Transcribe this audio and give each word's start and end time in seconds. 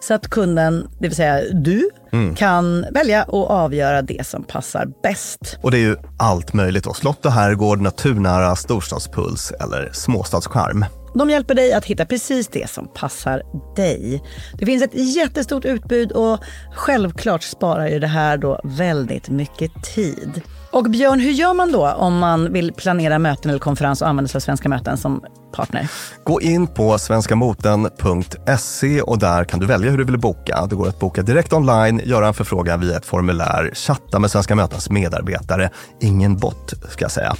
så 0.00 0.14
att 0.14 0.30
kunden, 0.30 0.88
det 0.98 1.08
vill 1.08 1.16
säga 1.16 1.40
du, 1.52 1.90
kan 2.36 2.86
välja 2.92 3.22
och 3.22 3.50
avgöra 3.50 4.02
det 4.02 4.26
som 4.26 4.44
passar 4.44 4.86
bäst. 5.02 5.58
Och 5.62 5.70
det 5.70 5.76
är 5.76 5.82
ju 5.82 5.96
allt 6.18 6.52
möjligt 6.52 6.84
då. 6.84 6.94
Slott 6.94 7.26
och 7.26 7.32
herrgård, 7.32 7.80
naturnära 7.80 8.56
storstadspuls 8.56 9.52
eller 9.60 9.90
småstadscharm. 9.92 10.84
De 11.14 11.30
hjälper 11.30 11.54
dig 11.54 11.72
att 11.72 11.84
hitta 11.84 12.06
precis 12.06 12.48
det 12.48 12.70
som 12.70 12.88
passar 12.94 13.42
dig. 13.76 14.22
Det 14.58 14.66
finns 14.66 14.82
ett 14.82 14.94
jättestort 15.16 15.64
utbud 15.64 16.12
och 16.12 16.38
självklart 16.74 17.42
sparar 17.42 17.88
ju 17.88 17.98
det 17.98 18.06
här 18.06 18.36
då 18.36 18.60
väldigt 18.64 19.28
mycket 19.28 19.82
tid. 19.94 20.42
Och 20.72 20.84
Björn, 20.84 21.20
hur 21.20 21.30
gör 21.30 21.54
man 21.54 21.72
då 21.72 21.88
om 21.88 22.18
man 22.18 22.52
vill 22.52 22.72
planera 22.72 23.18
möten 23.18 23.50
eller 23.50 23.58
konferens 23.58 24.02
och 24.02 24.08
använda 24.08 24.28
sig 24.28 24.38
av 24.38 24.40
Svenska 24.40 24.68
möten 24.68 24.96
som 24.96 25.24
partner? 25.52 25.88
Gå 26.24 26.40
in 26.40 26.66
på 26.66 26.98
svenskamoten.se 26.98 29.02
och 29.02 29.18
där 29.18 29.44
kan 29.44 29.60
du 29.60 29.66
välja 29.66 29.90
hur 29.90 29.98
du 29.98 30.04
vill 30.04 30.18
boka. 30.18 30.66
Det 30.70 30.76
går 30.76 30.88
att 30.88 30.98
boka 30.98 31.22
direkt 31.22 31.52
online, 31.52 32.00
göra 32.04 32.26
en 32.28 32.34
förfrågan 32.34 32.80
via 32.80 32.96
ett 32.96 33.06
formulär, 33.06 33.70
chatta 33.74 34.18
med 34.18 34.30
Svenska 34.30 34.54
mötens 34.54 34.90
medarbetare, 34.90 35.70
ingen 36.00 36.36
bot 36.36 36.72
ska 36.88 37.04
jag 37.04 37.12
säga, 37.12 37.36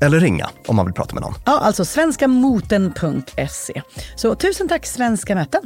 eller 0.00 0.20
ringa 0.20 0.48
om 0.66 0.76
man 0.76 0.84
vill 0.86 0.94
prata 0.94 1.14
med 1.14 1.22
någon. 1.22 1.34
Ja, 1.46 1.58
alltså 1.58 1.84
svenskamoten.se. 1.84 3.82
Så 4.16 4.34
tusen 4.34 4.68
tack 4.68 4.86
Svenska 4.86 5.34
möten. 5.34 5.60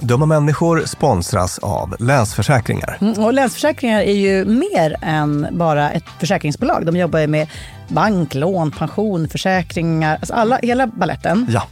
Dumma 0.00 0.26
människor 0.26 0.82
sponsras 0.86 1.58
av 1.58 1.96
Länsförsäkringar. 1.98 2.98
Mm, 3.00 3.24
Och 3.24 3.32
Länsförsäkringar 3.32 4.00
är 4.02 4.12
ju 4.14 4.44
mer 4.44 4.96
än 5.02 5.46
bara 5.52 5.90
ett 5.90 6.04
försäkringsbolag. 6.20 6.86
De 6.86 6.96
jobbar 6.96 7.18
ju 7.18 7.26
med 7.26 7.48
bank, 7.92 8.34
lån, 8.34 8.70
pension, 8.70 9.28
försäkringar, 9.28 10.14
alltså 10.16 10.34
alla, 10.34 10.58
hela 10.62 10.86
balletten. 10.86 11.46
Ja, 11.50 11.66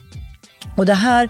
Och 0.77 0.87
det 0.87 0.95
här 0.95 1.29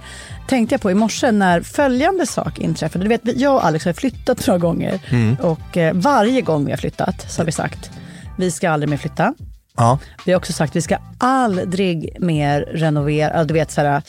tänkte 0.49 0.75
jag 0.75 0.81
på 0.81 0.91
i 0.91 0.95
morse 0.95 1.33
när 1.33 1.61
följande 1.61 2.27
sak 2.27 2.59
inträffade. 2.59 3.05
Du 3.05 3.09
vet, 3.09 3.21
jag 3.25 3.55
och 3.55 3.65
Alex 3.65 3.85
har 3.85 3.93
flyttat 3.93 4.47
några 4.47 4.59
gånger 4.59 5.01
och 5.41 5.77
eh, 5.77 5.95
varje 5.95 6.41
gång 6.41 6.65
vi 6.65 6.71
har 6.73 6.79
flyttat 6.79 7.31
så 7.31 7.41
har 7.41 7.47
vi 7.47 7.53
sagt 7.53 7.91
vi 8.39 8.51
ska 8.51 8.71
aldrig 8.71 8.91
mer 8.91 8.97
flytta. 8.97 9.35
ja. 9.77 9.99
Vi 10.27 10.33
har 10.33 10.39
också 10.39 10.53
sagt 10.53 10.77
vi 10.77 10.83
ska 10.83 10.97
aldrig 11.19 12.17
mer 12.21 12.61
renovera. 12.61 13.45
Du 13.45 13.55
vet, 13.55 13.71
så 13.71 13.81
här, 13.81 14.03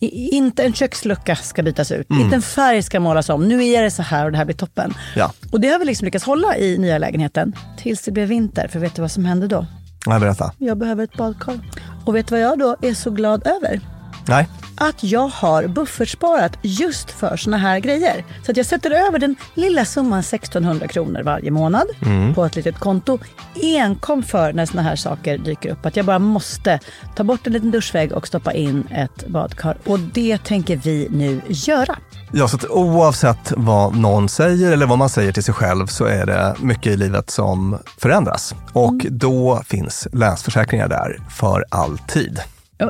inte 0.00 0.64
en 0.64 0.72
kökslucka 0.72 1.36
ska 1.36 1.62
bytas 1.62 1.92
ut. 1.92 2.06
Inte 2.10 2.36
en 2.36 2.42
färg 2.42 2.82
ska 2.82 3.00
målas 3.00 3.28
om. 3.28 3.48
Nu 3.48 3.64
är 3.66 3.82
det 3.82 3.90
så 3.90 4.02
här 4.02 4.24
och 4.24 4.32
det 4.32 4.38
här 4.38 4.44
blir 4.44 4.56
toppen. 4.56 4.94
Ja. 5.16 5.32
Och 5.52 5.60
det 5.60 5.68
har 5.68 5.78
vi 5.78 5.84
liksom 5.84 6.04
lyckats 6.04 6.24
hålla 6.24 6.56
i 6.56 6.78
nya 6.78 6.98
lägenheten 6.98 7.56
tills 7.78 8.02
det 8.02 8.10
blev 8.10 8.28
vinter. 8.28 8.68
För 8.68 8.78
vet 8.78 8.94
du 8.94 9.02
vad 9.02 9.10
som 9.10 9.24
hände 9.24 9.46
då? 9.46 9.66
Jag 10.14 10.20
berätta. 10.20 10.52
Jag 10.58 10.78
behöver 10.78 11.04
ett 11.04 11.16
badkar. 11.16 11.60
Och 12.04 12.16
vet 12.16 12.26
du 12.26 12.34
vad 12.34 12.40
jag 12.40 12.58
då 12.58 12.76
är 12.82 12.94
så 12.94 13.10
glad 13.10 13.46
över? 13.46 13.80
Nej, 14.28 14.48
att 14.76 15.04
jag 15.04 15.28
har 15.28 15.66
buffertsparat 15.66 16.58
just 16.62 17.10
för 17.10 17.36
såna 17.36 17.56
här 17.56 17.80
grejer. 17.80 18.24
Så 18.44 18.50
att 18.50 18.56
jag 18.56 18.66
sätter 18.66 18.90
över 18.90 19.18
den 19.18 19.36
lilla 19.54 19.84
summan 19.84 20.20
1600 20.20 20.88
kronor 20.88 21.22
varje 21.22 21.50
månad 21.50 21.86
på 22.34 22.44
ett 22.44 22.56
litet 22.56 22.78
konto. 22.78 23.18
Enkom 23.62 24.22
för 24.22 24.52
när 24.52 24.66
såna 24.66 24.82
här 24.82 24.96
saker 24.96 25.38
dyker 25.38 25.70
upp. 25.70 25.86
Att 25.86 25.96
jag 25.96 26.06
bara 26.06 26.18
måste 26.18 26.80
ta 27.16 27.24
bort 27.24 27.46
en 27.46 27.52
liten 27.52 27.70
duschvägg 27.70 28.12
och 28.12 28.26
stoppa 28.26 28.52
in 28.52 28.88
ett 28.90 29.26
badkar. 29.26 29.76
Och 29.84 29.98
det 29.98 30.38
tänker 30.44 30.76
vi 30.76 31.08
nu 31.10 31.40
göra. 31.48 31.96
Ja, 32.32 32.48
så 32.48 32.56
att 32.56 32.64
oavsett 32.64 33.52
vad 33.56 33.96
någon 33.96 34.28
säger 34.28 34.72
eller 34.72 34.86
vad 34.86 34.98
man 34.98 35.08
säger 35.08 35.32
till 35.32 35.42
sig 35.42 35.54
själv 35.54 35.86
så 35.86 36.04
är 36.04 36.26
det 36.26 36.56
mycket 36.60 36.86
i 36.86 36.96
livet 36.96 37.30
som 37.30 37.78
förändras. 37.98 38.54
Och 38.72 38.94
då 39.10 39.62
finns 39.66 40.08
Länsförsäkringar 40.12 40.88
där 40.88 41.18
för 41.30 41.64
alltid. 41.68 42.40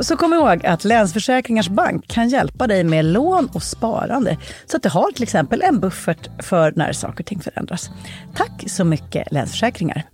Så 0.02 0.16
kom 0.16 0.34
ihåg 0.34 0.66
att 0.66 0.84
Länsförsäkringars 0.84 1.68
Bank 1.68 2.08
kan 2.08 2.28
hjälpa 2.28 2.66
dig 2.66 2.84
med 2.84 3.04
lån 3.04 3.48
och 3.52 3.62
sparande. 3.62 4.36
Så 4.66 4.76
att 4.76 4.82
du 4.82 4.88
har 4.88 5.12
till 5.12 5.22
exempel 5.22 5.62
en 5.62 5.80
buffert 5.80 6.28
för 6.38 6.72
när 6.76 6.92
saker 6.92 7.22
och 7.22 7.26
ting 7.26 7.40
förändras. 7.40 7.90
Tack 8.36 8.64
så 8.66 8.84
mycket 8.84 9.32
Länsförsäkringar. 9.32 10.04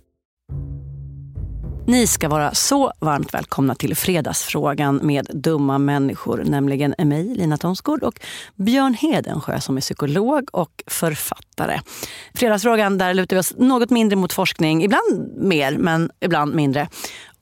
Ni 1.87 2.07
ska 2.07 2.29
vara 2.29 2.53
så 2.53 2.93
varmt 2.99 3.33
välkomna 3.33 3.75
till 3.75 3.95
Fredagsfrågan 3.95 4.99
med 5.03 5.27
dumma 5.33 5.77
människor, 5.77 6.43
nämligen 6.45 6.95
mig, 6.97 7.35
Lina 7.35 7.57
Thomsgård 7.57 8.03
och 8.03 8.19
Björn 8.55 8.93
Hedensjö 8.93 9.59
som 9.59 9.77
är 9.77 9.81
psykolog 9.81 10.49
och 10.51 10.83
författare. 10.87 11.79
Fredagsfrågan, 12.33 12.97
där 12.97 13.13
lutar 13.13 13.35
vi 13.35 13.39
oss 13.39 13.53
något 13.57 13.89
mindre 13.89 14.15
mot 14.15 14.33
forskning, 14.33 14.83
ibland 14.83 15.37
mer, 15.37 15.77
men 15.77 16.11
ibland 16.19 16.55
mindre. 16.55 16.89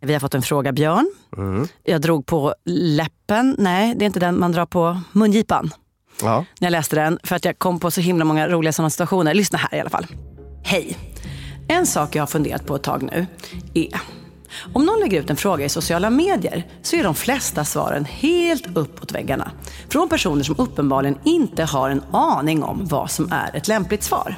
Vi 0.00 0.12
har 0.12 0.20
fått 0.20 0.34
en 0.34 0.42
fråga, 0.42 0.72
Björn. 0.72 1.10
Mm. 1.36 1.68
Jag 1.84 2.00
drog 2.00 2.26
på 2.26 2.54
läppen. 2.64 3.56
Nej, 3.58 3.94
det 3.94 4.04
är 4.04 4.06
inte 4.06 4.20
den 4.20 4.40
man 4.40 4.52
drar 4.52 4.66
på 4.66 5.00
mungipan. 5.12 5.70
Ja. 6.22 6.44
När 6.58 6.66
jag 6.66 6.72
läste 6.72 6.96
den. 6.96 7.18
För 7.22 7.36
att 7.36 7.44
jag 7.44 7.58
kom 7.58 7.80
på 7.80 7.90
så 7.90 8.00
himla 8.00 8.24
många 8.24 8.48
roliga 8.48 8.72
sådana 8.72 8.90
situationer. 8.90 9.34
Lyssna 9.34 9.58
här 9.58 9.78
i 9.78 9.80
alla 9.80 9.90
fall. 9.90 10.06
Hej! 10.64 10.96
En 11.68 11.86
sak 11.86 12.14
jag 12.14 12.22
har 12.22 12.26
funderat 12.26 12.66
på 12.66 12.76
ett 12.76 12.82
tag 12.82 13.02
nu 13.02 13.26
är 13.74 14.00
om 14.74 14.86
någon 14.86 15.00
lägger 15.00 15.20
ut 15.20 15.30
en 15.30 15.36
fråga 15.36 15.64
i 15.64 15.68
sociala 15.68 16.10
medier 16.10 16.66
så 16.82 16.96
är 16.96 17.04
de 17.04 17.14
flesta 17.14 17.64
svaren 17.64 18.04
helt 18.04 18.76
uppåt 18.76 19.12
väggarna. 19.12 19.50
Från 19.88 20.08
personer 20.08 20.42
som 20.42 20.54
uppenbarligen 20.58 21.18
inte 21.24 21.64
har 21.64 21.90
en 21.90 22.02
aning 22.12 22.62
om 22.62 22.86
vad 22.86 23.10
som 23.10 23.32
är 23.32 23.56
ett 23.56 23.68
lämpligt 23.68 24.02
svar. 24.02 24.36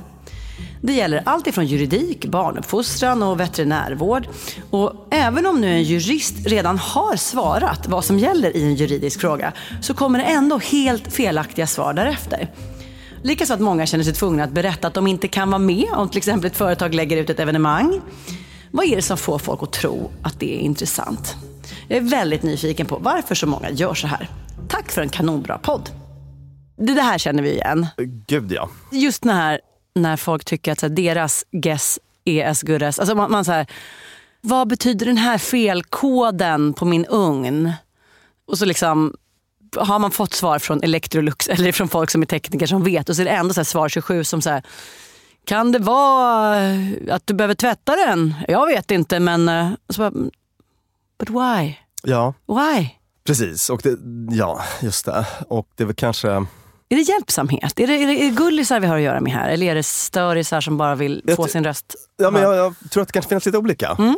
Det 0.81 0.93
gäller 0.93 1.23
allt 1.25 1.47
ifrån 1.47 1.67
juridik, 1.67 2.27
barnuppfostran 2.27 3.23
och 3.23 3.41
veterinärvård. 3.41 4.29
Och 4.71 5.09
även 5.11 5.47
om 5.47 5.61
nu 5.61 5.73
en 5.73 5.83
jurist 5.83 6.35
redan 6.47 6.79
har 6.79 7.17
svarat 7.17 7.89
vad 7.89 8.05
som 8.05 8.19
gäller 8.19 8.57
i 8.57 8.63
en 8.63 8.75
juridisk 8.75 9.21
fråga 9.21 9.53
så 9.81 9.95
kommer 9.95 10.19
det 10.19 10.25
ändå 10.25 10.59
helt 10.59 11.13
felaktiga 11.13 11.67
svar 11.67 11.95
därefter. 11.95 12.49
Likaså 13.23 13.55
att 13.55 13.61
många 13.61 13.87
känner 13.87 14.05
sig 14.05 14.15
tvungna 14.15 14.45
att 14.45 14.53
berätta 14.53 14.89
att 14.89 14.95
de 14.95 15.07
inte 15.07 15.29
kan 15.29 15.51
vara 15.51 15.59
med 15.59 15.89
om 15.93 16.09
till 16.09 16.19
exempel 16.19 16.47
ett 16.47 16.57
företag 16.57 16.95
lägger 16.95 17.17
ut 17.17 17.31
ett 17.31 17.41
evenemang. 17.41 18.01
Vad 18.71 18.87
är 18.87 18.97
det 18.97 19.03
som 19.03 19.17
får 19.17 19.39
folk 19.39 19.63
att 19.63 19.73
tro 19.73 20.11
att 20.23 20.41
det 20.41 20.55
är 20.55 20.59
intressant? 20.59 21.37
Jag 21.89 21.97
är 21.97 22.03
väldigt 22.03 22.43
nyfiken 22.43 22.87
på 22.87 22.99
varför 22.99 23.35
så 23.35 23.47
många 23.47 23.71
gör 23.71 23.95
så 23.95 24.07
här. 24.07 24.29
Tack 24.69 24.93
för 24.93 25.03
en 25.03 25.09
kanonbra 25.09 25.59
podd. 25.59 25.91
Det, 26.77 27.03
här 27.03 27.19
känner 27.19 27.43
vi 27.43 27.53
igen. 27.53 27.87
Gud 28.27 28.53
ja. 28.53 28.69
Just 28.93 29.25
när, 29.25 29.61
när 29.95 30.17
folk 30.17 30.45
tycker 30.45 30.73
att 30.73 30.81
så 30.81 30.87
här, 30.87 30.95
deras 30.95 31.45
guess 31.51 31.99
är 32.25 32.47
as 32.47 32.63
good 32.63 32.83
as... 32.83 32.99
Alltså 32.99 33.15
man, 33.15 33.31
man 33.31 33.45
så 33.45 33.53
här, 33.53 33.67
vad 34.41 34.69
betyder 34.69 35.07
den 35.07 35.17
här 35.17 35.39
felkoden 35.39 36.73
på 36.75 36.85
min 36.85 37.07
ugn? 37.07 37.73
Och 38.47 38.59
så 38.59 38.65
liksom 38.65 39.15
har 39.77 39.99
man 39.99 40.11
fått 40.11 40.33
svar 40.33 40.59
från 40.59 40.83
Electrolux 40.83 41.49
eller 41.49 41.73
från 41.73 41.89
folk 41.89 42.11
som 42.11 42.23
är 42.23 42.27
tekniker 42.27 42.67
som 42.67 42.85
vet 42.85 43.09
och 43.09 43.17
så 43.17 43.23
är 43.23 43.27
det 43.27 43.31
ändå 43.31 43.55
så 43.55 43.65
svar 43.65 43.89
27 43.89 44.25
som 44.25 44.43
så 44.43 44.51
här, 44.51 44.63
kan 45.45 45.73
det 45.73 45.79
vara 45.79 46.57
att 47.11 47.27
du 47.27 47.35
behöver 47.35 47.55
tvätta 47.55 47.97
den? 47.97 48.35
Jag 48.49 48.67
vet 48.67 48.91
inte 48.91 49.21
men... 49.21 49.49
eh, 49.49 49.71
Så 49.89 49.99
bara, 50.01 50.11
But 51.19 51.31
why? 51.31 51.75
Ja, 52.03 52.35
Why? 52.49 52.89
precis. 53.25 53.71
Och 53.71 53.81
det, 53.83 53.99
ja, 54.37 54.63
just 54.81 55.05
det. 55.05 55.27
Och 55.49 55.69
det 55.77 55.83
är 55.83 55.87
väl 55.87 55.95
kanske... 55.97 56.47
Är 56.93 56.97
det 56.97 57.03
hjälpsamhet? 57.03 57.81
Är 57.81 57.87
det, 57.87 57.95
är 57.95 58.07
det, 58.07 58.23
är 58.23 58.31
gullisar 58.31 58.81
vi 58.81 58.87
har 58.87 58.97
att 58.97 59.03
göra 59.03 59.21
med 59.21 59.33
här? 59.33 59.49
Eller 59.49 59.67
är 59.67 59.75
det 59.75 59.83
störisar 59.83 60.61
som 60.61 60.77
bara 60.77 60.95
vill 60.95 61.23
Jag 61.25 61.37
få 61.37 61.47
sin 61.47 61.65
röst 61.65 61.95
Ja, 62.17 62.31
men 62.31 62.43
jag, 62.43 62.57
jag 62.57 62.75
tror 62.91 63.03
att 63.03 63.09
det 63.09 63.13
kanske 63.13 63.29
finns 63.29 63.47
lite 63.47 63.59
olika. 63.59 63.97
Mm. 63.99 64.17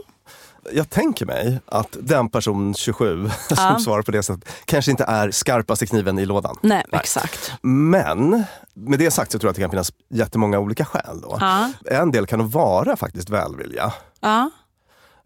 Jag 0.73 0.91
tänker 0.91 1.27
mig 1.27 1.61
att 1.67 1.97
den 2.01 2.29
person 2.29 2.75
27 2.75 3.31
Ja. 3.51 3.57
som 3.57 3.81
svarar 3.81 4.03
på 4.03 4.11
det 4.11 4.23
sättet 4.23 4.49
kanske 4.65 4.91
inte 4.91 5.05
är 5.05 5.31
skarpaste 5.31 5.87
kniven 5.87 6.19
i 6.19 6.27
lådan. 6.27 6.57
Nej, 6.63 6.85
exakt. 6.93 7.53
Men 7.63 8.45
med 8.75 8.99
det 8.99 9.11
sagt 9.11 9.33
så 9.33 9.39
tror 9.39 9.49
jag 9.49 9.51
att 9.51 9.57
det 9.57 9.63
kan 9.63 9.71
finnas 9.71 9.93
jättemånga 10.11 10.59
olika 10.59 10.85
skäl. 10.85 11.21
Då. 11.21 11.39
Ja. 11.41 11.73
En 11.91 12.11
del 12.11 12.27
kan 12.27 12.49
vara 12.49 12.97
faktiskt 12.97 13.31
välvilja. 13.31 13.93
Ja. 14.21 14.51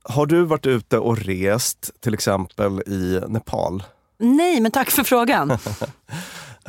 Har 0.02 0.26
du 0.26 0.44
varit 0.44 0.66
ute 0.66 0.98
och 0.98 1.18
rest 1.18 1.90
till 2.00 2.14
exempel 2.14 2.80
i 2.86 3.20
Nepal? 3.28 3.82
Nej, 4.18 4.60
men 4.60 4.70
tack 4.72 4.90
för 4.90 5.04
frågan. 5.04 5.58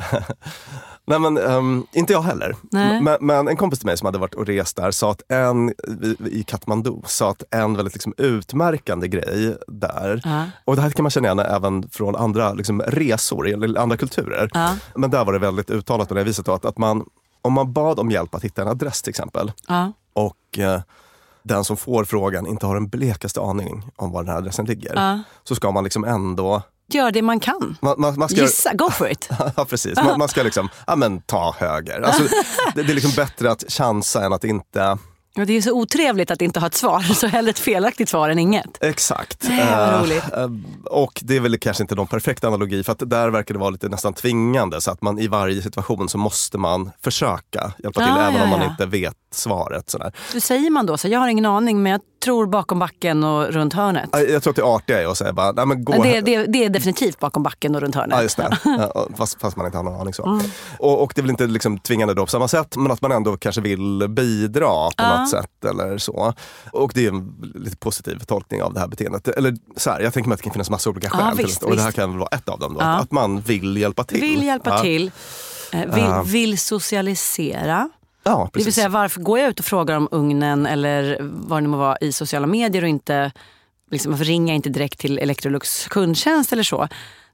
Nej 1.04 1.18
men 1.18 1.38
ehm, 1.38 1.86
inte 1.92 2.12
jag 2.12 2.22
heller. 2.22 2.56
Men, 3.02 3.18
men 3.26 3.48
en 3.48 3.56
kompis 3.56 3.78
till 3.78 3.86
mig 3.86 3.96
som 3.98 4.06
hade 4.06 4.18
varit 4.18 4.34
och 4.34 4.46
rest 4.46 4.76
där 4.76 4.90
sa 4.90 5.10
att 5.10 5.22
en, 5.28 5.72
i, 6.30 6.42
Kathmandu, 6.46 7.02
sa 7.06 7.30
att 7.30 7.42
en 7.50 7.76
väldigt 7.76 7.94
liksom 7.94 8.14
utmärkande 8.16 9.08
grej 9.08 9.56
där, 9.68 10.20
Ja. 10.24 10.44
och 10.64 10.76
det 10.76 10.82
här 10.82 10.90
kan 10.90 11.02
man 11.02 11.10
känna 11.10 11.26
igen 11.28 11.38
även 11.38 11.88
från 11.90 12.16
andra 12.16 12.52
liksom, 12.52 12.82
resor 12.82 13.48
eller 13.48 13.80
andra 13.80 13.96
kulturer. 13.96 14.50
Ja. 14.54 14.76
Men 14.94 15.10
där 15.10 15.24
var 15.24 15.32
det 15.32 15.38
väldigt 15.38 15.70
uttalat 15.70 16.08
på 16.08 16.14
det 16.14 16.24
viset 16.24 16.46
då, 16.46 16.52
att, 16.52 16.64
att 16.64 16.78
man, 16.78 17.04
om 17.42 17.52
man 17.52 17.72
bad 17.72 17.98
om 17.98 18.10
hjälp 18.10 18.34
att 18.34 18.44
hitta 18.44 18.62
en 18.62 18.68
adress 18.68 19.02
till 19.02 19.10
exempel, 19.10 19.52
Ja. 19.68 19.92
och 20.12 20.58
eh, 20.58 20.80
den 21.42 21.64
som 21.64 21.76
får 21.76 22.04
frågan 22.04 22.46
inte 22.46 22.66
har 22.66 22.76
en 22.76 22.88
blekaste 22.88 23.40
aning 23.40 23.90
om 23.96 24.12
var 24.12 24.22
den 24.22 24.30
här 24.30 24.38
adressen 24.38 24.64
ligger, 24.64 25.20
så 25.44 25.54
ska 25.54 25.70
man 25.70 25.84
liksom 25.84 26.04
ändå 26.04 26.62
Gör 26.94 27.10
det 27.10 27.22
man 27.22 27.40
kan. 27.40 27.76
man, 27.80 27.94
man, 28.00 28.18
man 28.18 28.28
ska, 28.28 28.40
Gissa, 28.40 28.74
go 28.74 28.90
for 28.90 29.10
it. 29.10 29.28
Ja, 29.56 29.64
precis. 29.64 29.96
Man, 29.96 30.18
man 30.18 30.28
ska 30.28 30.42
liksom, 30.42 30.68
ja 30.86 30.96
men 30.96 31.20
ta 31.20 31.54
höger. 31.58 32.00
Alltså, 32.00 32.22
det, 32.74 32.82
det 32.82 32.92
är 32.92 32.94
liksom 32.94 33.12
bättre 33.16 33.50
att 33.50 33.64
chansa 33.68 34.24
än 34.24 34.32
att 34.32 34.44
inte... 34.44 34.98
Och 35.38 35.46
det 35.46 35.56
är 35.56 35.62
så 35.62 35.72
otrevligt 35.72 36.30
att 36.30 36.42
inte 36.42 36.60
ha 36.60 36.66
ett 36.66 36.74
svar, 36.74 37.00
så 37.00 37.26
hellre 37.26 37.50
ett 37.50 37.58
felaktigt 37.58 38.08
svar 38.08 38.28
än 38.30 38.38
inget. 38.38 38.82
Exakt. 38.84 39.48
Nej, 39.48 39.60
Eh, 39.60 40.42
eh, 40.42 40.48
och 40.84 41.20
det 41.22 41.36
är 41.36 41.40
väl 41.40 41.58
kanske 41.58 41.82
inte 41.82 41.94
någon 41.94 42.06
perfekt 42.06 42.44
analogi 42.44 42.84
för 42.84 42.92
att 42.92 43.10
där 43.10 43.28
verkar 43.30 43.54
det 43.54 43.60
vara 43.60 43.70
lite 43.70 43.88
nästan 43.88 44.14
tvingande 44.14 44.80
så 44.80 44.90
att 44.90 45.02
man 45.02 45.18
i 45.18 45.28
varje 45.28 45.62
situation 45.62 46.08
så 46.08 46.18
måste 46.18 46.58
man 46.58 46.90
försöka 47.04 47.72
hjälpa 47.78 48.00
till 48.00 48.12
Ah, 48.12 48.22
även 48.22 48.34
ja, 48.34 48.42
om 48.42 48.48
man 48.48 48.60
ja. 48.60 48.70
inte 48.70 48.86
vet 48.86 49.14
svaret. 49.32 49.90
Sådär. 49.90 50.12
Då 50.32 50.40
säger 50.40 50.70
man 50.70 50.86
då 50.86 50.96
så 50.96 51.08
jag 51.08 51.20
har 51.20 51.28
ingen 51.28 51.46
aning 51.46 51.82
men 51.82 51.92
jag 51.92 52.00
tror 52.24 52.46
bakom 52.46 52.78
backen 52.78 53.24
och 53.24 53.46
runt 53.52 53.72
hörnet. 53.74 54.10
Jag 54.28 54.42
tror 54.42 54.50
att 54.50 54.56
det 54.56 54.62
artiga 54.62 55.02
är 55.02 55.06
att 55.06 55.18
säga 55.18 55.32
bara, 55.32 55.52
nej 55.52 55.66
men 55.66 55.84
gå 55.84 56.02
Det, 56.02 56.20
det, 56.20 56.46
det 56.46 56.64
är 56.64 56.68
definitivt 56.70 57.18
bakom 57.20 57.42
backen 57.42 57.74
och 57.74 57.80
runt 57.80 57.94
hörnet. 57.94 58.16
Ja, 58.16 58.22
just 58.22 58.36
det. 58.36 58.58
Ja, 58.94 59.08
fast, 59.16 59.40
fast 59.40 59.56
man 59.56 59.66
inte 59.66 59.78
har 59.78 59.84
någon 59.84 60.00
aning 60.00 60.14
så. 60.14 60.26
Mm. 60.26 60.40
Och, 60.78 61.02
och 61.02 61.12
det 61.14 61.20
är 61.20 61.22
väl 61.22 61.30
inte 61.30 61.46
liksom 61.46 61.78
tvingande 61.78 62.14
då 62.14 62.22
på 62.26 62.30
samma 62.30 62.48
sätt, 62.48 62.76
men 62.76 62.92
att 62.92 63.02
man 63.02 63.12
ändå 63.12 63.36
kanske 63.36 63.60
vill 63.60 64.06
bidra 64.08 64.66
på 64.66 64.90
Ja. 64.96 65.20
något 65.20 65.30
sätt 65.30 65.64
eller 65.64 65.98
så. 65.98 66.34
Och 66.72 66.92
det 66.94 67.04
är 67.06 67.08
en 67.08 67.34
lite 67.54 67.76
positiv 67.76 68.18
tolkning 68.18 68.62
av 68.62 68.74
det 68.74 68.80
här 68.80 68.88
beteendet. 68.88 69.28
Eller 69.28 69.56
så 69.76 69.90
här, 69.90 70.00
jag 70.00 70.14
tänker 70.14 70.28
mig 70.28 70.34
att 70.34 70.38
det 70.40 70.44
kan 70.44 70.52
finnas 70.52 70.70
massa 70.70 70.90
olika 70.90 71.08
Ja, 71.12 71.18
skäl 71.18 71.36
till 71.36 71.46
visst. 71.46 71.62
Och 71.62 71.76
det 71.76 71.82
här 71.82 71.92
kan 71.92 72.10
väl 72.10 72.18
vara 72.18 72.28
ett 72.36 72.48
av 72.48 72.58
dem 72.58 72.74
då. 72.74 72.80
Ja. 72.80 72.86
Att 72.86 73.12
man 73.12 73.40
vill 73.40 73.76
hjälpa 73.76 74.04
till. 74.04 74.20
Vill 74.20 74.42
hjälpa 74.42 74.70
ja. 74.70 74.82
till. 74.82 75.10
eh, 75.72 75.80
Vill, 75.94 76.04
Ja. 76.04 76.22
vill 76.26 76.58
socialisera. 76.58 77.90
Ja, 78.22 78.50
Det 78.52 78.58
vill 78.58 78.64
precis. 78.64 78.74
säga 78.74 78.88
varför 78.88 79.20
går 79.20 79.38
jag 79.38 79.48
ut 79.48 79.58
och 79.58 79.64
frågar 79.64 79.96
om 79.96 80.08
ugnen 80.10 80.66
eller 80.66 81.18
vad 81.20 81.58
det 81.58 81.60
nu 81.62 81.68
må 81.68 81.76
vara 81.76 81.96
i 82.00 82.12
sociala 82.12 82.46
medier 82.46 82.82
och 82.82 82.88
inte 82.88 83.32
liksom, 83.90 84.12
varför 84.12 84.24
ringer 84.24 84.52
jag 84.52 84.56
inte 84.56 84.68
direkt 84.70 84.98
till 84.98 85.18
Electrolux 85.18 85.86
kundtjänst 85.88 86.52
eller 86.52 86.62
så. 86.62 86.88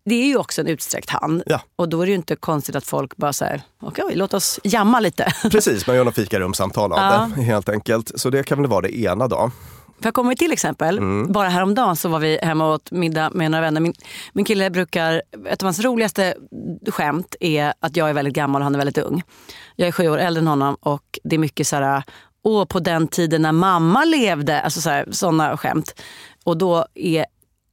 Det 0.05 0.15
är 0.15 0.27
ju 0.27 0.37
också 0.37 0.61
en 0.61 0.67
utsträckt 0.67 1.11
hand. 1.11 1.43
Ja. 1.47 1.61
Och 1.77 1.89
då 1.89 2.01
är 2.03 2.07
det 2.07 2.11
ju 2.11 2.17
inte 2.17 2.37
konstigt 2.37 2.77
att 2.77 2.87
folk 2.87 3.17
bara 3.17 3.33
säger 3.33 3.63
okej 3.83 4.05
låt 4.15 4.35
oss 4.35 4.61
jamma 4.65 5.01
lite. 5.01 5.33
Precis, 5.51 5.87
man 5.87 5.97
gör 5.97 6.05
något 6.05 6.15
fikarumssamtal 6.15 6.93
av 6.93 6.99
Ja. 6.99 7.31
det 7.37 7.43
helt 7.43 7.69
enkelt. 7.69 8.21
Så 8.21 8.31
det 8.31 8.43
kan 8.43 8.59
väl 8.59 8.71
vara 8.71 8.81
det 8.81 8.99
ena 8.99 9.29
då. 9.29 9.51
För 10.01 10.07
jag 10.07 10.15
kommer 10.15 10.35
till 10.35 10.53
exempel, 10.53 10.99
Mm. 10.99 11.33
bara 11.33 11.49
häromdagen 11.49 11.97
så 11.97 12.09
var 12.09 12.19
vi 12.19 12.39
hemma 12.43 12.67
och 12.69 12.75
åt 12.75 12.91
middag 12.91 13.31
med 13.35 13.51
några 13.51 13.63
vänner. 13.63 13.81
Min, 13.81 13.93
min 14.33 14.45
kille 14.45 14.71
brukar, 14.71 15.23
ett 15.49 15.63
av 15.63 15.67
hans 15.67 15.81
roligaste 15.81 16.35
skämt 16.89 17.37
är 17.41 17.73
att 17.81 17.97
jag 17.97 18.09
är 18.11 18.13
väldigt 18.13 18.35
gammal 18.35 18.63
och 18.63 18.65
han 18.65 18.75
är 18.75 18.79
väldigt 18.79 18.99
ung. 18.99 19.23
Jag 19.77 19.89
är 19.89 19.93
sju 19.93 20.09
år 20.09 20.19
äldre 20.19 20.41
än 20.41 20.47
honom 20.47 20.77
och 20.81 21.19
det 21.25 21.37
är 21.37 21.41
mycket 21.41 21.67
så 21.67 21.77
här, 21.77 22.03
åh 22.43 22.65
på 22.65 22.81
den 22.81 23.09
tiden 23.09 23.43
när 23.43 23.53
mamma 23.53 24.05
levde, 24.05 24.61
alltså 24.61 24.81
så 24.81 24.91
här, 24.91 25.07
sådana 25.11 25.57
skämt. 25.57 25.95
Och 26.45 26.57
då 26.57 26.87
är 26.95 27.27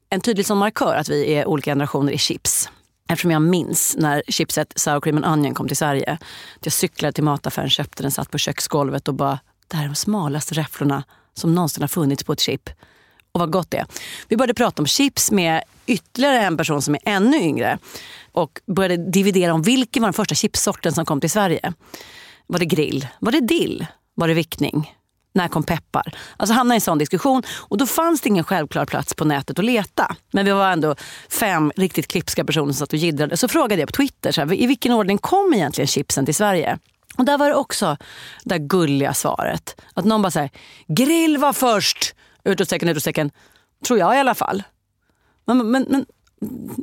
en 0.09 0.21
tydlig 0.21 0.45
sån 0.45 0.57
markör 0.57 0.95
att 0.95 1.09
vi 1.09 1.33
är 1.33 1.45
olika 1.45 1.71
generationer 1.71 2.11
i 2.11 2.17
chips. 2.17 2.69
Eftersom 3.09 3.31
jag 3.31 3.41
minns 3.41 3.95
när 3.99 4.23
chipset 4.27 4.73
Sour 4.75 5.01
Cream 5.01 5.17
and 5.17 5.25
Onion 5.25 5.53
kom 5.53 5.67
till 5.67 5.77
Sverige. 5.77 6.11
Att 6.59 6.65
jag 6.65 6.73
cyklade 6.73 7.11
till 7.11 7.23
mataffären, 7.23 7.69
köpte 7.69 8.03
den, 8.03 8.11
satt 8.11 8.31
på 8.31 8.37
köksgolvet 8.37 9.07
och 9.07 9.13
bara, 9.13 9.39
det 9.67 9.77
här 9.77 9.83
är 9.83 9.87
de 9.87 9.95
smalaste 9.95 10.55
räfflorna 10.55 11.03
som 11.33 11.55
någonsin 11.55 11.83
har 11.83 11.87
funnits 11.87 12.23
på 12.23 12.33
ett 12.33 12.39
chip. 12.39 12.69
Och 13.31 13.39
vad 13.39 13.51
gott 13.51 13.71
det 13.71 13.77
är. 13.77 13.85
Vi 14.27 14.37
började 14.37 14.53
prata 14.53 14.81
om 14.81 14.85
chips 14.85 15.31
med 15.31 15.63
ytterligare 15.85 16.39
en 16.39 16.57
person 16.57 16.81
som 16.81 16.95
är 16.95 17.01
ännu 17.05 17.37
yngre. 17.37 17.77
Och 18.31 18.59
började 18.65 19.11
dividera 19.11 19.53
om 19.53 19.61
vilken 19.61 20.03
var 20.03 20.07
den 20.07 20.13
första 20.13 20.35
chipsorten 20.35 20.93
som 20.93 21.05
kom 21.05 21.21
till 21.21 21.29
Sverige. 21.29 21.73
Var 22.47 22.59
det 22.59 22.65
grill? 22.65 23.07
Var 23.19 23.31
det 23.31 23.39
dill? 23.39 23.85
Var 24.15 24.27
det 24.27 24.33
vickning? 24.33 24.93
När 25.33 25.47
kom 25.47 25.63
peppar? 25.63 26.13
Alltså 26.37 26.53
hamnade 26.53 26.75
i 26.75 26.77
en 26.77 26.81
sån 26.81 26.97
diskussion. 26.97 27.43
Och 27.49 27.77
då 27.77 27.85
fanns 27.85 28.21
det 28.21 28.29
ingen 28.29 28.43
självklar 28.43 28.85
plats 28.85 29.13
på 29.13 29.25
nätet 29.25 29.59
att 29.59 29.65
leta. 29.65 30.15
Men 30.31 30.45
vi 30.45 30.51
var 30.51 30.71
ändå 30.71 30.95
fem 31.29 31.71
riktigt 31.75 32.07
klipska 32.07 32.45
personer 32.45 32.65
som 32.65 32.79
satt 32.79 32.93
och 32.93 32.99
jiddrade. 32.99 33.37
Så 33.37 33.47
frågade 33.47 33.81
jag 33.81 33.89
på 33.89 33.95
Twitter, 33.95 34.31
så 34.31 34.41
här, 34.41 34.53
i 34.53 34.67
vilken 34.67 34.91
ordning 34.91 35.17
kom 35.17 35.53
egentligen 35.53 35.87
chipsen 35.87 36.25
till 36.25 36.35
Sverige? 36.35 36.79
Och 37.17 37.25
där 37.25 37.37
var 37.37 37.49
det 37.49 37.55
också 37.55 37.97
det 38.43 38.57
där 38.57 38.67
gulliga 38.67 39.13
svaret. 39.13 39.81
Att 39.93 40.05
någon 40.05 40.21
bara 40.21 40.31
säger 40.31 40.49
grill 40.87 41.37
var 41.37 41.53
först! 41.53 42.15
Utropstecken, 42.43 42.89
utropstecken. 42.89 43.31
Tror 43.87 43.99
jag 43.99 44.15
i 44.15 44.19
alla 44.19 44.35
fall. 44.35 44.63
Men, 45.45 45.71
men, 45.71 45.85
men 45.89 46.05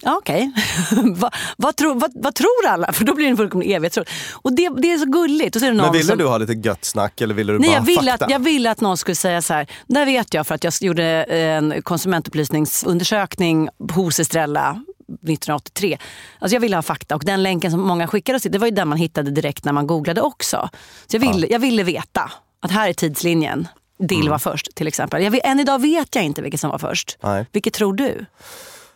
ja, 0.03 0.17
okej. 0.17 0.53
vad, 1.17 1.35
vad, 1.57 1.77
tror- 1.77 1.95
vad, 1.95 2.13
vad 2.15 2.35
tror 2.35 2.67
alla? 2.69 2.93
För 2.93 3.05
då 3.05 3.15
blir 3.15 3.27
det 3.27 3.31
en 3.31 3.37
fullkomlig 3.37 3.73
evighetsfråga. 3.73 4.11
Och 4.33 4.53
det, 4.53 4.69
det 4.69 4.93
är 4.93 4.99
så 4.99 5.07
gulligt. 5.07 5.57
Och 5.57 5.61
så 5.61 5.67
är 5.67 5.71
det 5.71 5.77
någon 5.77 5.87
Men 5.87 5.93
ville 5.93 6.05
som, 6.05 6.19
du 6.19 6.27
ha 6.27 6.39
lite 6.39 6.53
gött 6.53 6.85
snack 6.85 7.21
eller 7.21 7.35
ville 7.35 7.53
du 7.53 7.59
Nej, 7.59 7.69
bara 7.69 7.75
jag 7.75 7.83
ville, 7.83 8.11
fakta? 8.11 8.25
att, 8.25 8.31
jag 8.31 8.39
ville 8.39 8.71
att 8.71 8.81
någon 8.81 8.97
skulle 8.97 9.15
säga 9.15 9.43
så 9.43 9.55
här. 9.55 9.67
Där 9.87 10.07
vet 10.07 10.35
jag 10.35 10.47
för 10.47 10.55
att 10.55 10.65
jag 10.65 10.73
gjorde 10.81 11.05
en 11.25 11.83
konsumentupplysningsundersökning 11.83 13.69
hos 13.93 14.21
Estrella 14.21 14.85
1983. 15.23 15.99
Alltså 16.39 16.55
jag 16.55 16.61
ville 16.61 16.77
ha 16.77 16.83
fakta 16.83 17.15
och 17.15 17.25
den 17.25 17.43
länken 17.43 17.71
som 17.71 17.81
många 17.81 18.07
skickade 18.07 18.37
oss 18.37 18.43
till, 18.43 18.53
det 18.53 18.59
var 18.59 18.67
ju 18.67 18.75
den 18.75 18.89
man 18.89 18.99
hittade 18.99 19.31
direkt 19.31 19.65
när 19.65 19.73
man 19.73 19.87
googlade 19.87 20.21
också. 20.21 20.69
Så 21.07 21.17
jag 21.17 21.21
ville, 21.21 21.47
jag 21.47 21.59
ville 21.59 21.83
veta 21.83 22.33
att 22.61 22.71
här 22.71 22.89
är 22.89 22.93
tidslinjen. 22.93 23.69
dill 23.99 24.29
var 24.29 24.39
först 24.39 24.75
till 24.75 24.89
exempel. 24.89 25.23
Jag 25.23 25.41
än 25.45 25.61
idag 25.61 25.81
vet 25.81 26.15
jag 26.15 26.25
inte 26.25 26.43
vilket 26.43 26.61
som 26.61 26.71
var 26.71 26.79
först. 26.79 27.19
Nej. 27.23 27.47
Vilket 27.53 27.75
tror 27.75 27.95
du? 27.95 28.27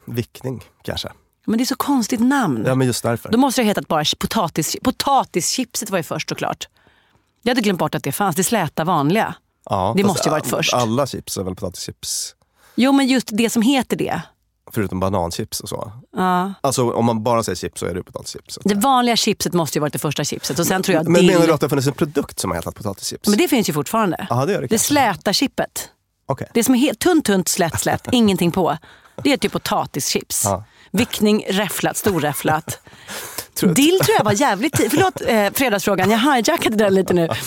Vickning 0.04 0.62
kanske. 0.83 1.09
Men 1.47 1.59
det 1.59 1.64
är 1.64 1.66
så 1.66 1.76
konstigt 1.76 2.21
namn. 2.21 2.64
Ja, 2.66 2.75
men 2.75 2.87
just 2.87 3.02
därför. 3.02 3.28
Då 3.28 3.38
måste 3.38 3.61
det 3.61 3.64
ha 3.64 3.71
hetat 3.71 3.88
bara 3.88 4.04
potatis, 4.19 4.76
potatischipset 4.83 5.90
var 5.90 5.99
ju 5.99 6.02
först 6.02 6.28
såklart. 6.28 6.69
Jag 7.43 7.50
hade 7.50 7.61
glömt 7.61 7.78
bort 7.78 7.95
att 7.95 8.02
det 8.02 8.12
fanns, 8.12 8.37
det 8.37 8.45
släta 8.45 8.85
vanliga. 8.85 9.35
ja, 9.71 9.95
det 9.97 10.04
måste 10.04 10.28
ju 10.28 10.31
varit 10.31 10.47
först. 10.47 10.75
Alla 10.75 11.07
chips 11.07 11.37
är 11.37 11.43
väl 11.43 11.54
potatischips? 11.54 12.35
Jo 12.75 12.93
men 12.93 13.07
just 13.07 13.28
det 13.33 13.50
som 13.50 13.62
heter 13.62 13.97
det. 13.97 14.23
Förutom 14.73 15.00
bananchips 15.00 15.61
och 15.61 15.68
så. 15.68 15.92
Ja. 16.16 16.54
Alltså 16.61 16.90
om 16.92 17.04
man 17.04 17.23
bara 17.23 17.42
säger 17.42 17.56
chips 17.56 17.80
så 17.80 17.87
är 17.87 17.94
det 17.94 18.02
potatischips. 18.02 18.59
Det 18.64 18.75
vanliga 18.75 19.16
chipset 19.16 19.52
måste 19.52 19.78
ju 19.78 19.80
varit 19.80 19.92
det 19.92 19.99
första 19.99 20.25
chipset. 20.25 20.59
Och 20.59 20.66
sen 20.66 20.83
tror 20.83 20.94
jag 20.94 21.00
att 21.00 21.09
Men 21.09 21.21
dill... 21.21 21.26
menar 21.26 21.47
du 21.47 21.52
att 21.52 21.61
det 21.61 21.64
har 21.64 21.68
funnits 21.68 21.88
en 21.88 21.94
produkt 21.94 22.40
som 22.40 22.50
har 22.50 22.56
hetat 22.56 22.75
potatischips? 22.75 23.28
Men 23.28 23.38
det 23.38 23.49
finns 23.49 23.68
ju 23.68 23.73
fortfarande. 23.73 24.26
Ja, 24.30 24.47
det 24.47 24.52
gör 24.52 24.61
det 24.61 24.66
det 24.66 24.78
släta 24.78 25.33
chippet. 25.33 25.88
Okej. 26.26 26.49
Det 26.54 26.64
som 26.64 26.75
är 26.75 26.78
helt 26.78 26.99
tunt, 26.99 27.25
tunt, 27.25 27.49
slätt, 27.49 27.80
slätt, 27.80 28.09
ingenting 28.12 28.50
på. 28.50 28.78
Det 29.23 29.33
är 29.33 29.37
typ 29.37 29.52
potatischips. 29.52 30.44
Ja. 30.44 30.64
Vickning, 30.90 31.44
räfflat, 31.49 31.97
storräfflat. 31.97 32.78
Dill 33.61 33.99
tror 34.00 34.16
jag 34.18 34.25
var 34.25 34.33
jävligt 34.33 34.73
tid. 34.73 34.90
Förlåt 34.90 35.23
eh, 35.26 35.50
fredagsfrågan, 35.52 36.11
jag 36.11 36.18
hijackade 36.18 36.76
den 36.76 36.94
lite 36.94 37.14
nu. 37.14 37.28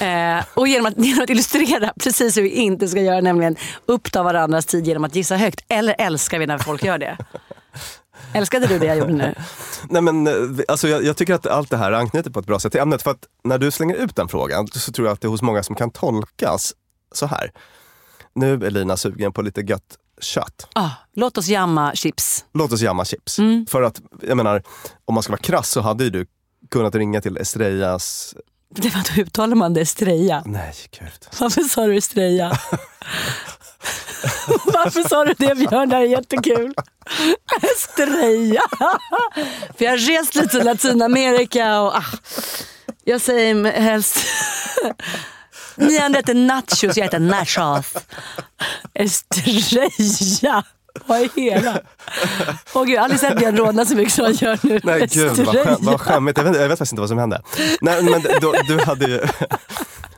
Eh, 0.00 0.44
och 0.54 0.68
genom 0.68 0.86
att, 0.86 0.94
genom 1.04 1.24
att 1.24 1.30
illustrera 1.30 1.92
precis 2.00 2.36
hur 2.36 2.42
vi 2.42 2.50
inte 2.50 2.88
ska 2.88 3.00
göra, 3.00 3.20
nämligen 3.20 3.56
uppta 3.86 4.22
varandras 4.22 4.66
tid 4.66 4.86
genom 4.86 5.04
att 5.04 5.14
gissa 5.14 5.36
högt. 5.36 5.64
Eller 5.68 5.94
älskar 5.98 6.38
vi 6.38 6.46
när 6.46 6.58
folk 6.58 6.84
gör 6.84 6.98
det? 6.98 7.16
Älskade 8.32 8.66
du 8.66 8.78
det 8.78 8.86
jag 8.86 8.98
gjorde 8.98 9.12
nu? 9.12 9.34
Nej, 9.88 10.02
men, 10.02 10.26
eh, 10.26 10.34
alltså, 10.68 10.88
jag, 10.88 11.04
jag 11.04 11.16
tycker 11.16 11.34
att 11.34 11.46
allt 11.46 11.70
det 11.70 11.76
här 11.76 11.92
anknyter 11.92 12.30
på 12.30 12.40
ett 12.40 12.46
bra 12.46 12.58
sätt 12.58 12.72
till 12.72 12.80
ämnet. 12.80 13.02
För 13.02 13.10
att 13.10 13.26
när 13.44 13.58
du 13.58 13.70
slänger 13.70 13.94
ut 13.94 14.16
den 14.16 14.28
frågan 14.28 14.68
så 14.68 14.92
tror 14.92 15.06
jag 15.06 15.12
att 15.12 15.20
det 15.20 15.26
är 15.26 15.30
hos 15.30 15.42
många 15.42 15.62
som 15.62 15.76
kan 15.76 15.90
tolkas 15.90 16.74
så 17.12 17.26
här. 17.26 17.52
Nu 18.34 18.54
är 18.66 18.70
Lina 18.70 18.96
sugen 18.96 19.32
på 19.32 19.42
lite 19.42 19.60
gött 19.60 19.98
kött. 20.20 20.68
Ah, 20.72 20.90
låt 21.14 21.38
oss 21.38 21.48
jamma 21.48 21.94
chips. 21.94 22.44
Låt 22.54 22.72
oss 22.72 22.80
jamma 22.80 23.04
chips. 23.04 23.38
Mm. 23.38 23.66
För 23.66 23.82
att, 23.82 24.00
jag 24.22 24.36
menar, 24.36 24.62
om 25.04 25.14
man 25.14 25.22
ska 25.22 25.32
vara 25.32 25.42
krass 25.42 25.70
så 25.70 25.80
hade 25.80 26.04
ju 26.04 26.10
du 26.10 26.26
kunnat 26.70 26.94
ringa 26.94 27.20
till 27.20 27.36
Estrellas... 27.36 28.34
Det 28.76 28.94
var, 28.94 29.14
hur 29.14 29.22
uttalar 29.22 29.54
man 29.54 29.74
det? 29.74 29.80
Estrella? 29.80 30.42
Nej, 30.46 30.74
gud. 30.98 31.10
Varför 31.40 31.62
sa 31.62 31.86
du 31.86 31.96
Estrella? 31.96 32.58
Varför 34.64 35.08
sa 35.08 35.24
du 35.24 35.34
det 35.38 35.54
Björn? 35.54 35.88
Det 35.88 35.96
här 35.96 36.02
är 36.02 36.06
jättekul. 36.06 36.74
Estrella. 37.76 38.60
För 39.78 39.84
jag 39.84 39.90
har 39.92 39.98
rest 39.98 40.34
lite 40.34 40.56
i 40.56 40.64
Latinamerika 40.64 41.80
och 41.80 41.96
ah, 41.96 42.04
jag 43.04 43.20
säger 43.20 43.72
helst... 43.72 44.18
Ni 45.76 45.98
andra 45.98 46.18
äter 46.18 46.34
nachos, 46.34 46.82
jag 46.82 46.98
äter 46.98 47.18
nachos. 47.18 47.92
Estrella. 48.94 50.64
Vad 51.06 51.20
är 51.20 51.28
hela? 51.36 51.78
Åh 52.74 52.84
gud, 52.84 52.94
jag 52.94 53.00
har 53.00 53.04
aldrig 53.04 53.20
sett 53.20 53.38
Björn 53.38 53.56
rodna 53.56 53.84
så 53.84 53.96
mycket 53.96 54.14
som 54.14 54.24
han 54.24 54.34
gör 54.34 54.58
nu. 54.62 54.80
Nej 54.84 55.08
gud 55.12 55.30
vad, 55.30 55.46
skäm, 55.46 55.56
Estrella. 55.58 55.78
vad 55.80 56.00
skämmigt. 56.00 56.38
Jag 56.38 56.44
vet, 56.44 56.56
jag 56.56 56.68
vet 56.68 56.78
faktiskt 56.78 56.92
inte 56.92 57.00
vad 57.00 57.08
som 57.08 57.18
hände. 57.18 57.42
Nej, 57.80 58.02
men 58.02 58.22
då, 58.40 58.54
du, 58.68 58.80
hade 58.80 59.06
ju, 59.06 59.20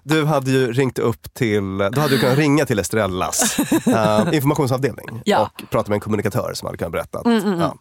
du 0.03 0.25
hade 0.25 0.51
ju 0.51 0.73
ringt 0.73 0.99
upp 0.99 1.35
till, 1.35 1.79
du 1.79 2.01
hade 2.01 2.15
ju 2.15 2.21
kunnat 2.21 2.39
ringa 2.39 2.67
till 2.67 2.79
Estrellas 2.79 3.59
eh, 3.87 4.29
informationsavdelning 4.33 5.23
Ja. 5.25 5.37
Mm, 5.37 5.49
och 5.63 5.71
prata 5.71 5.89
med 5.91 5.97
en 5.97 6.01
kommunikatör 6.01 6.53
som 6.55 6.67
hade 6.67 6.79
kunnat 6.79 6.93
berätta. 6.93 7.19
Att, 7.19 7.27
ja. 7.45 7.77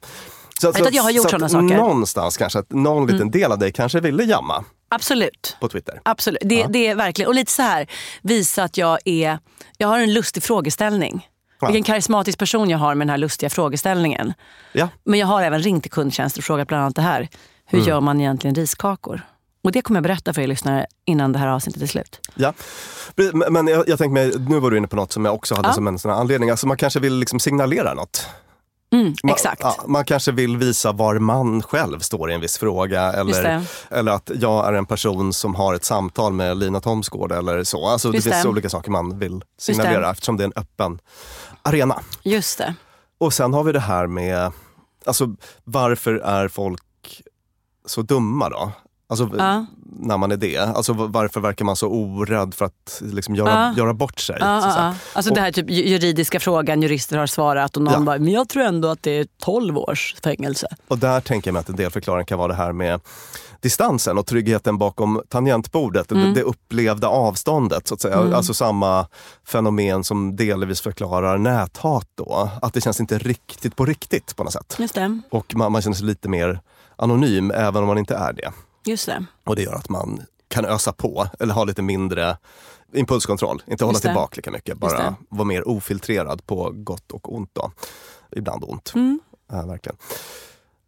Så, 0.62 0.70
att 0.70 0.94
jag 0.94 1.04
har 1.04 1.12
gjort 1.12 1.24
så 1.24 1.30
sådana 1.30 1.50
saker. 1.50 1.66
Mm. 1.66 1.78
Någonstans 1.78 2.38
kanske, 2.38 2.60
att 2.60 2.72
någon 2.72 3.08
liten 3.08 3.32
del 3.32 3.52
av 3.52 3.60
dig 3.60 3.72
kanske 3.72 4.00
ville 4.00 4.24
jamma 4.24 4.64
Absolut. 4.90 5.58
på 5.60 5.68
Twitter. 5.70 6.02
Absolut, 6.06 6.42
det, 6.46 6.66
det 6.70 6.88
är 6.88 6.96
verkligen. 6.96 7.28
Och 7.28 7.36
lite 7.36 7.52
så 7.52 7.62
här, 7.62 7.88
visa 8.22 8.64
att 8.64 8.78
jag 8.78 9.00
är, 9.06 9.40
jag 9.78 9.88
har 9.88 10.00
en 10.00 10.14
lustig 10.14 10.44
frågeställning. 10.44 11.28
Ja. 11.60 11.68
Vilken 11.68 11.84
karismatisk 11.84 12.40
person 12.40 12.70
jag 12.70 12.78
har 12.78 12.96
med 12.96 13.08
den 13.08 13.10
här 13.12 13.18
lustiga 13.18 13.50
frågeställningen. 13.50 14.34
Ja. 14.72 14.90
Men 15.04 15.20
jag 15.20 15.28
har 15.28 15.42
även 15.44 15.60
ringt 15.60 15.84
till 15.84 15.92
kundtjänst 15.92 16.38
och 16.38 16.44
frågat 16.44 16.68
bland 16.68 16.84
annat 16.84 16.96
det 16.96 17.02
här. 17.02 17.28
Hur 17.66 17.80
Mm. 17.80 17.90
gör 17.90 18.02
man 18.02 18.22
egentligen 18.22 18.56
riskakor? 18.56 19.22
Och 19.64 19.72
det 19.72 19.82
kommer 19.82 19.98
jag 19.98 20.04
berätta 20.04 20.34
för 20.34 20.42
er 20.42 20.48
lyssnare 20.48 20.86
innan 21.06 21.32
det 21.32 21.40
här 21.40 21.48
avsnittet 21.48 21.82
är 21.82 21.88
slut. 21.88 22.20
Ja. 22.36 22.54
Men 23.50 23.68
jag, 23.68 23.90
jag 23.90 23.98
tänkte 24.00 24.14
mig, 24.14 24.32
nu 24.50 24.60
var 24.60 24.72
du 24.72 24.78
inne 24.78 24.88
på 24.88 24.96
något 24.96 25.12
som 25.12 25.26
jag 25.26 25.34
också 25.34 25.56
hade 25.56 25.68
Ja. 25.68 25.74
som 25.74 25.88
en 25.88 26.00
sån 26.00 26.12
anledning. 26.12 26.50
Alltså 26.50 26.68
man 26.68 26.78
kanske 26.78 27.00
vill 27.00 27.14
liksom 27.20 27.40
signalera 27.40 27.94
något. 27.94 28.28
Mm, 28.96 29.16
Man, 29.24 29.34
exakt. 29.34 29.62
ja, 29.64 29.76
man 29.88 30.06
kanske 30.06 30.32
vill 30.32 30.58
visa 30.58 30.92
var 30.92 31.20
man 31.20 31.62
själv 31.64 32.00
står 32.00 32.32
i 32.32 32.34
en 32.34 32.42
viss 32.42 32.58
fråga. 32.58 33.02
Eller, 33.14 33.62
eller 33.90 34.12
att 34.12 34.32
jag 34.40 34.68
är 34.68 34.74
en 34.74 34.86
person 34.86 35.34
som 35.34 35.56
har 35.56 35.74
ett 35.74 35.86
samtal 35.86 36.34
med 36.34 36.58
Lina 36.58 36.82
Thomsgård 36.82 37.32
eller 37.32 37.64
så. 37.64 37.88
Alltså, 37.88 38.12
det 38.12 38.22
finns 38.22 38.44
det. 38.44 38.50
olika 38.50 38.70
saker 38.70 38.92
man 38.92 39.20
vill 39.20 39.42
signalera 39.60 40.12
eftersom 40.12 40.38
det 40.38 40.44
är 40.44 40.46
en 40.46 40.54
öppen 40.56 41.00
arena. 41.62 42.00
Just 42.24 42.58
det. 42.58 42.76
Och 43.18 43.34
sen 43.34 43.54
har 43.54 43.64
vi 43.64 43.72
det 43.72 43.80
här 43.80 44.08
med, 44.08 44.52
alltså 45.06 45.36
varför 45.64 46.14
är 46.14 46.48
folk 46.48 46.82
så 47.86 48.02
dumma 48.02 48.50
då? 48.50 48.72
Alltså 49.08 49.30
Ja. 49.38 49.66
när 50.00 50.18
man 50.18 50.32
är 50.32 50.38
det. 50.38 50.58
Alltså 50.58 50.94
varför 50.94 51.40
verkar 51.42 51.66
man 51.66 51.76
så 51.76 51.88
orädd 51.88 52.54
för 52.54 52.66
att 52.66 53.02
liksom 53.02 53.36
göra, 53.36 53.50
Ja. 53.52 53.74
göra 53.78 53.94
bort 53.94 54.20
sig? 54.20 54.38
Ja, 54.40 54.62
så 54.62 54.68
ja. 54.68 54.94
Alltså 55.14 55.32
Och- 55.32 55.36
det 55.36 55.42
här 55.42 55.52
typ 55.52 55.70
ju- 55.70 55.88
juridiska 55.88 56.40
frågan, 56.40 56.82
jurister 56.82 57.18
har 57.18 57.28
svarat 57.28 57.78
och 57.78 57.84
någon 57.84 58.06
bara, 58.06 58.18
men 58.20 58.32
jag 58.34 58.50
tror 58.50 58.64
ändå 58.64 58.88
att 58.88 59.04
det 59.04 59.12
är 59.20 59.28
12 59.42 59.78
års 59.78 60.16
fängelse. 60.24 60.68
Och 60.88 60.98
där 60.98 61.22
tänker 61.22 61.48
jag 61.48 61.54
mig 61.54 61.60
att 61.60 61.70
en 61.70 61.76
del 61.76 61.92
förklaring 61.92 62.26
kan 62.26 62.38
vara 62.38 62.48
det 62.48 62.54
här 62.58 62.72
med 62.74 63.02
distansen 63.62 64.18
och 64.18 64.26
tryggheten 64.26 64.78
bakom 64.78 65.22
tangentbordet. 65.30 66.12
Mm. 66.12 66.24
Det, 66.34 66.34
det 66.40 66.42
upplevda 66.44 67.08
avståndet 67.08 67.88
så 67.88 67.94
att 67.94 68.02
säga. 68.02 68.36
Alltså 68.36 68.54
samma 68.54 69.08
fenomen 69.48 70.04
som 70.04 70.36
delvis 70.36 70.82
förklarar 70.82 71.38
näthat 71.38 72.08
då. 72.16 72.50
Att 72.62 72.74
det 72.74 72.82
känns 72.82 73.00
inte 73.00 73.18
riktigt 73.18 73.76
på 73.76 73.86
riktigt 73.86 74.36
på 74.36 74.44
något 74.44 74.54
sätt. 74.54 74.78
Och 75.32 75.56
man, 75.56 75.72
man 75.72 75.82
känner 75.82 75.96
sig 75.96 76.06
lite 76.06 76.30
mer 76.30 76.60
anonym 76.96 77.52
även 77.52 77.82
om 77.82 77.88
man 77.88 77.98
inte 77.98 78.16
är 78.16 78.34
det. 78.34 78.52
Just 78.86 79.06
det. 79.06 79.26
Och 79.44 79.56
det 79.56 79.62
gör 79.62 79.74
att 79.76 79.90
man 79.90 80.22
kan 80.48 80.66
ösa 80.66 80.94
på 80.94 81.28
eller 81.40 81.54
ha 81.54 81.64
lite 81.64 81.82
mindre 81.82 82.38
impulskontroll. 82.94 83.64
Inte 83.68 83.86
hålla 83.86 84.00
tillbaka 84.00 84.34
lika 84.36 84.52
mycket. 84.52 84.78
Bara 84.78 85.16
vara 85.30 85.44
mer 85.48 85.68
ofiltrerad 85.68 86.46
på 86.46 86.72
gott 86.76 87.12
och 87.12 87.36
ont. 87.36 87.50
Då. 87.54 87.72
Ibland 88.32 88.64
ont. 88.68 88.92
Mm. 88.96 89.20
Ja, 89.52 89.62
verkligen. 89.66 89.98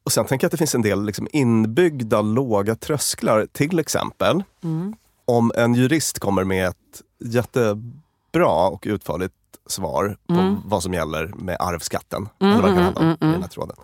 Och 0.04 0.12
sen 0.12 0.26
tänker 0.26 0.46
jag 0.46 0.48
att 0.48 0.52
det 0.52 0.58
finns 0.58 0.76
en 0.76 0.82
del 0.82 1.06
liksom 1.06 1.28
inbyggda 1.34 2.22
låga 2.22 2.76
trösklar. 2.76 3.48
Till 3.52 3.80
exempel 3.80 4.44
Mm. 4.64 4.96
om 5.26 5.52
en 5.56 5.74
jurist 5.76 6.20
kommer 6.20 6.44
med 6.44 6.68
ett 6.68 7.02
jättebra 7.20 8.68
och 8.68 8.84
utförligt 8.88 9.34
svar 9.66 10.18
på 10.28 10.34
Mm. 10.34 10.56
vad 10.66 10.84
som 10.84 10.94
gäller 10.94 11.26
med 11.28 11.58
arvsskatten. 11.60 12.30
eller 12.40 12.54
vad 12.62 12.64
det 12.64 12.68
kan 12.76 12.84
handla 12.84 13.02
om 13.02 13.30
i 13.30 13.32
den 13.32 13.42
här 13.42 13.50
tråden. 13.50 13.76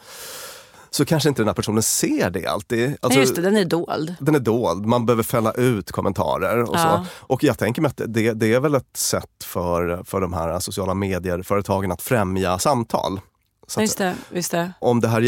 Så 0.96 1.06
kanske 1.06 1.30
inte 1.30 1.42
den 1.42 1.48
här 1.48 1.56
personen 1.56 1.84
ser 1.84 2.30
det 2.30 2.46
alltid. 2.48 2.98
Alltså, 3.02 3.20
Just 3.20 3.36
det, 3.36 3.42
den 3.42 3.58
är 3.58 3.66
dold. 3.66 4.16
den 4.20 4.36
är 4.36 4.40
dold, 4.40 4.86
man 4.86 5.06
behöver 5.06 5.24
fälla 5.24 5.52
ut 5.52 5.92
kommentarer 5.92 6.62
och 6.64 6.76
Ja. 6.76 7.06
så. 7.06 7.26
Och 7.34 7.44
jag 7.44 7.58
tänker 7.58 7.82
mig 7.82 7.90
att 7.90 8.02
det, 8.08 8.34
det 8.34 8.54
är 8.54 8.60
väl 8.60 8.76
ett 8.76 8.98
sätt 8.98 9.44
för, 9.44 10.04
för 10.04 10.22
de 10.22 10.34
här 10.34 10.60
sociala 10.60 10.94
medier-företagen 10.94 11.92
att 11.92 12.02
främja 12.02 12.60
samtal. 12.60 13.20
Så 13.68 13.82
Just 13.82 13.98
det, 13.98 14.16
just 14.32 14.52
det. 14.52 14.74
om 14.80 15.00
det 15.00 15.08
här 15.08 15.22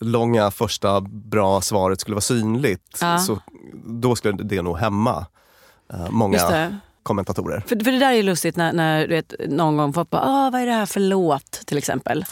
jättelånga 0.00 0.50
första 0.50 1.00
bra 1.00 1.60
svaret 1.60 2.00
skulle 2.00 2.14
vara 2.14 2.20
synligt, 2.20 2.98
Ja. 3.00 3.18
så 3.18 3.38
då 3.84 4.16
skulle 4.16 4.42
det 4.42 4.62
nog 4.62 4.78
hämma 4.78 5.26
eh, 5.92 6.10
många 6.10 6.80
kommentatorer. 7.02 7.60
För, 7.66 7.84
för 7.84 7.92
det 7.92 7.98
där 7.98 8.08
är 8.10 8.16
ju 8.16 8.22
lustigt 8.22 8.56
när, 8.56 8.72
när 8.72 9.00
du 9.00 9.14
vet, 9.14 9.34
någon 9.48 9.76
gång 9.76 9.92
folk 9.92 10.10
bara, 10.10 10.50
vad 10.50 10.60
är 10.62 10.66
det 10.66 10.72
här 10.72 10.86
för 10.86 11.00
låt 11.00 11.50
till 11.66 11.78
exempel. 11.78 12.24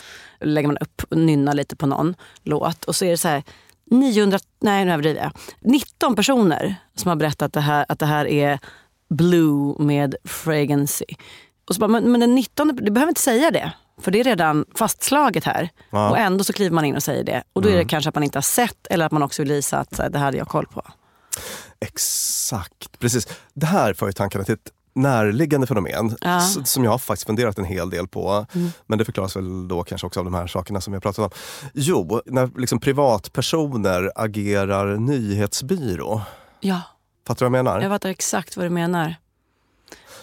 Lägger 0.44 0.68
man 0.68 0.78
upp 0.78 1.02
och 1.10 1.16
nynnar 1.16 1.54
lite 1.54 1.76
på 1.76 1.86
någon 1.86 2.14
låt 2.42 2.84
och 2.84 2.96
så 2.96 3.04
är 3.04 3.10
det 3.10 3.16
så 3.16 3.28
här 3.28 3.42
900, 3.90 4.38
nej 4.60 4.84
nu 4.84 4.92
överdriver 4.92 5.22
jag, 5.22 5.32
19 5.60 6.16
personer 6.16 6.76
som 6.94 7.08
har 7.08 7.16
berättat 7.16 7.52
det 7.52 7.60
här, 7.60 7.86
att 7.88 7.98
det 7.98 8.06
här 8.06 8.26
är 8.26 8.58
Blue 9.08 9.74
med 9.78 10.14
Fragrancy. 10.24 11.04
Och 11.68 11.74
så 11.74 11.80
bara, 11.80 11.88
men, 11.88 12.12
men 12.12 12.20
den 12.20 12.34
19, 12.34 12.76
du 12.76 12.90
behöver 12.90 13.10
inte 13.10 13.20
säga 13.20 13.50
det. 13.50 13.72
För 14.00 14.10
det 14.10 14.20
är 14.20 14.24
redan 14.24 14.64
fastslaget 14.74 15.44
här. 15.44 15.68
Ja. 15.90 16.10
Och 16.10 16.18
ändå 16.18 16.44
så 16.44 16.52
kliver 16.52 16.74
man 16.74 16.84
in 16.84 16.96
och 16.96 17.02
säger 17.02 17.24
det. 17.24 17.42
Och 17.52 17.62
då 17.62 17.68
är 17.68 17.76
det 17.76 17.84
kanske 17.84 18.08
att 18.08 18.14
man 18.14 18.24
inte 18.24 18.38
har 18.38 18.42
sett 18.42 18.86
eller 18.86 19.06
att 19.06 19.12
man 19.12 19.22
också 19.22 19.42
vill 19.42 19.52
visa 19.52 19.78
att 19.78 19.96
så 19.96 20.02
här, 20.02 20.10
det 20.10 20.18
här 20.18 20.24
hade 20.24 20.38
jag 20.38 20.48
koll 20.48 20.66
på. 20.66 20.82
Exakt, 21.80 22.98
precis. 22.98 23.28
Det 23.54 23.66
här 23.66 23.94
för 23.94 24.06
ju 24.06 24.12
tankarna 24.12 24.44
till 24.44 24.54
ett 24.54 24.70
närliggande 24.94 25.66
fenomen 25.66 26.16
Ja. 26.20 26.40
som 26.40 26.84
jag 26.84 26.90
har 26.90 26.98
faktiskt 26.98 27.26
funderat 27.26 27.58
en 27.58 27.64
hel 27.64 27.90
del 27.90 28.08
på. 28.08 28.46
Mm. 28.54 28.70
Men 28.86 28.98
det 28.98 29.04
förklaras 29.04 29.36
väl 29.36 29.68
då 29.68 29.82
kanske 29.84 30.06
också 30.06 30.20
av 30.20 30.24
de 30.24 30.34
här 30.34 30.46
sakerna 30.46 30.80
som 30.80 30.92
jag 30.92 31.02
pratat 31.02 31.24
om. 31.24 31.30
Jo, 31.74 32.20
när 32.26 32.50
liksom 32.60 32.80
privatpersoner 32.80 34.10
agerar 34.14 34.96
nyhetsbyrå. 34.96 36.20
Ja. 36.60 36.80
Fattar 37.26 37.46
du 37.46 37.50
vad 37.50 37.58
jag 37.58 37.64
menar? 37.64 37.80
Jag 37.82 37.90
fattar 37.90 38.08
exakt 38.10 38.56
vad 38.56 38.66
du 38.66 38.70
menar. 38.70 39.14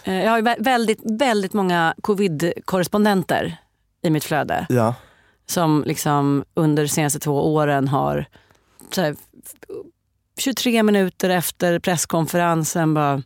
Eh, 0.04 0.24
Jag 0.24 0.30
har 0.30 0.62
väldigt, 0.62 1.00
väldigt 1.04 1.52
många 1.52 1.94
covid-korrespondenter 2.02 3.56
i 4.02 4.10
mitt 4.10 4.24
flöde. 4.24 4.66
Ja. 4.68 4.94
Som 5.46 5.84
liksom 5.86 6.44
under 6.54 6.82
de 6.82 6.88
senaste 6.88 7.18
två 7.18 7.54
åren 7.54 7.88
har 7.88 8.26
här, 8.96 9.16
23 10.38 10.82
minuter 10.82 11.30
efter 11.30 11.78
presskonferensen 11.78 12.94
bara 12.94 13.22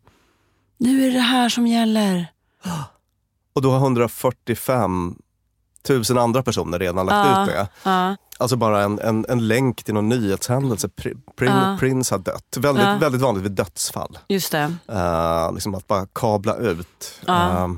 Nu 0.79 1.07
är 1.09 1.13
det 1.13 1.19
här 1.21 1.49
som 1.49 1.67
gäller. 1.67 2.27
Och 3.55 3.63
då 3.63 3.71
har 3.71 3.77
145 3.79 5.15
000 5.89 6.19
andra 6.19 6.43
personer 6.43 6.79
redan 6.79 7.07
lagt 7.07 7.29
Ja. 7.29 7.43
ut 7.43 7.49
det. 7.51 7.69
Ja. 7.83 8.17
Alltså 8.39 8.57
bara 8.57 8.83
en, 8.83 8.99
en, 8.99 9.27
en 9.29 9.49
länk 9.49 9.85
till 9.85 9.95
någon 9.95 10.09
nyhetshändelse. 10.09 10.89
Prin, 10.89 11.23
Ja. 11.39 11.77
Prince 11.81 12.15
har 12.15 12.19
dött. 12.19 12.57
Väldigt, 12.57 13.03
väldigt 13.03 13.21
vanligt 13.23 13.45
vid 13.45 13.53
dödsfall. 13.53 14.19
Just 14.29 14.53
det. 14.53 14.75
Eh, 14.89 15.53
liksom 15.53 15.75
att 15.75 15.87
bara 15.87 16.07
kabla 16.07 16.57
ut. 16.57 17.21
Eh, 17.29 17.69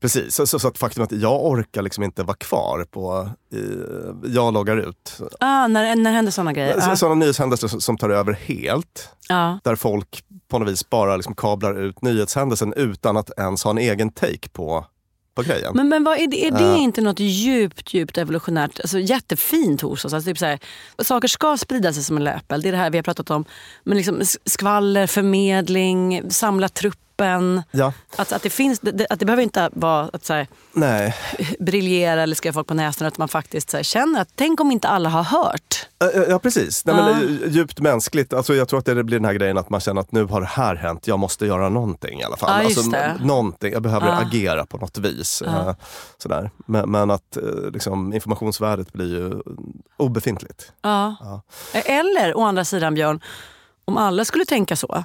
precis, 0.00 0.34
så, 0.34 0.46
så, 0.46 0.58
så 0.58 0.68
att 0.68 0.78
faktum 0.78 1.04
att 1.04 1.12
jag 1.12 1.44
orkar 1.44 1.82
liksom 1.82 2.04
inte 2.04 2.22
vara 2.22 2.36
kvar 2.36 2.86
på... 2.90 3.28
I, 3.52 3.58
jag 4.34 4.54
loggar 4.54 4.76
ut. 4.76 5.20
Ah, 5.40 5.66
när, 5.66 5.96
när 5.96 6.12
händer 6.12 6.32
såna 6.32 6.52
grejer? 6.52 6.80
Så, 6.80 6.88
Ja. 6.90 6.96
Sådana 6.96 7.14
nyhetshändelser 7.14 7.68
som, 7.68 7.80
som 7.80 7.98
tar 7.98 8.10
över 8.10 8.32
helt. 8.32 9.10
Där 9.64 9.76
folk 9.76 10.24
på 10.48 10.58
något 10.58 10.68
vis 10.68 10.90
bara 10.90 11.16
liksom 11.16 11.34
kablar 11.34 11.80
ut 11.80 12.02
nyhetshändelsen 12.02 12.72
utan 12.76 13.16
att 13.16 13.30
ens 13.38 13.64
ha 13.64 13.70
en 13.70 13.78
egen 13.78 14.10
take 14.10 14.48
på, 14.52 14.86
på 15.34 15.42
grejen. 15.42 15.72
Men, 15.74 15.88
men 15.88 16.04
vad 16.04 16.18
är 16.18 16.26
det, 16.26 16.46
är 16.46 16.50
det 16.50 16.62
Ja. 16.62 16.76
inte 16.76 17.00
något 17.00 17.20
djupt, 17.20 17.94
djupt 17.94 18.18
evolutionärt, 18.18 18.80
alltså 18.80 18.98
jättefint 18.98 19.80
hos 19.80 20.04
oss? 20.04 20.12
Alltså 20.14 20.30
typ 20.30 20.38
så 20.38 20.46
här, 20.46 20.58
saker 21.02 21.28
ska 21.28 21.56
sprida 21.56 21.92
sig 21.92 22.02
som 22.04 22.16
en 22.16 22.24
löpeld. 22.24 22.62
Det 22.62 22.68
är 22.68 22.72
det 22.72 22.78
här 22.78 22.90
vi 22.90 22.98
har 22.98 23.02
pratat 23.02 23.30
om. 23.30 23.44
Men 23.84 23.96
liksom 23.96 24.22
skvaller, 24.44 25.06
förmedling, 25.06 26.30
samla 26.30 26.68
truppen. 27.16 27.62
Ja, 27.70 27.92
Att, 28.16 28.32
att, 28.32 28.42
det 28.42 28.50
finns, 28.50 28.80
det- 28.80 29.06
att 29.10 29.18
det 29.20 29.26
behöver 29.26 29.42
inte 29.42 29.70
vara 29.72 30.10
att 30.12 30.24
så 30.24 30.32
här, 30.34 30.46
nej. 30.72 31.14
briljera 31.60 32.22
eller 32.22 32.34
skriva 32.34 32.52
folk 32.54 32.66
på 32.66 32.74
näsan. 32.74 33.08
Att 33.08 33.18
man 33.18 33.28
faktiskt 33.28 33.70
så 33.70 33.76
här, 33.76 33.84
känner 33.84 34.20
att 34.20 34.28
tänk 34.34 34.60
om 34.60 34.70
inte 34.72 34.88
alla 34.88 35.08
har 35.08 35.22
hört. 35.22 35.86
Ja 36.28 36.38
precis, 36.38 36.84
Nej, 36.84 36.94
men, 36.96 37.40
djupt 37.52 37.80
mänskligt. 37.80 38.32
Alltså, 38.32 38.54
jag 38.54 38.68
tror 38.68 38.78
att 38.78 38.84
det 38.84 39.04
blir 39.04 39.18
den 39.18 39.24
här 39.24 39.32
grejen 39.34 39.58
att 39.58 39.70
man 39.70 39.80
känner 39.80 40.00
att 40.00 40.12
nu 40.12 40.24
har 40.24 40.40
det 40.40 40.46
här 40.46 40.74
hänt, 40.74 41.06
jag 41.06 41.18
måste 41.18 41.46
göra 41.46 41.68
någonting 41.68 42.20
i 42.20 42.24
alla 42.24 42.36
fall. 42.36 42.62
Ja, 42.62 42.64
alltså, 42.66 43.24
någonting, 43.24 43.72
jag 43.72 43.82
behöver 43.82 44.06
Ja. 44.06 44.12
agera 44.20 44.66
på 44.66 44.78
något 44.78 44.98
vis. 44.98 45.42
Eh, 45.42 45.74
Sådär. 46.18 46.50
Men, 46.66 46.90
men 46.90 47.10
att 47.10 47.36
eh, 47.36 47.42
liksom, 47.72 48.12
informationsvärdet 48.14 48.92
blir 48.92 49.06
ju 49.14 49.40
obefintligt. 49.96 50.72
Eller 51.72 52.36
å 52.36 52.42
andra 52.42 52.64
sidan 52.64 52.94
Björn, 52.94 53.20
om 53.84 53.96
alla 53.96 54.24
skulle 54.24 54.44
tänka 54.44 54.76
så, 54.76 55.04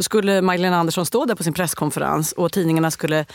så 0.00 0.04
skulle 0.04 0.42
Magdalena 0.42 0.76
Andersson 0.76 1.06
stå 1.06 1.24
där 1.24 1.34
på 1.34 1.42
sin 1.42 1.52
presskonferens 1.52 2.32
och 2.32 2.52
tidningarna 2.52 2.90
skulle 2.90 3.26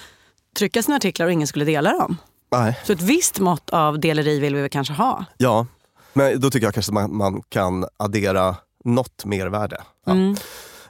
trycka 0.58 0.84
sina 0.84 0.98
artiklar 0.98 1.26
och 1.26 1.32
ingen 1.32 1.48
skulle 1.48 1.66
dela 1.66 1.94
dem. 1.94 2.18
Nej. 2.52 2.80
Så 2.84 2.94
ett 2.94 3.02
visst 3.02 3.40
mått 3.40 3.70
av 3.70 4.00
deleri 4.00 4.40
vill 4.40 4.56
vi 4.56 4.62
väl 4.62 4.70
kanske 4.70 4.94
ha. 4.94 5.26
Ja, 5.38 5.68
men 6.14 6.42
då 6.42 6.50
tycker 6.50 6.68
jag 6.68 6.74
kanske 6.74 6.90
att 6.90 6.94
man, 6.94 7.16
man 7.16 7.42
kan 7.50 7.86
addera 7.98 8.56
något 8.84 9.26
mervärde. 9.26 9.82
Ja. 10.06 10.12
Mm. 10.12 10.36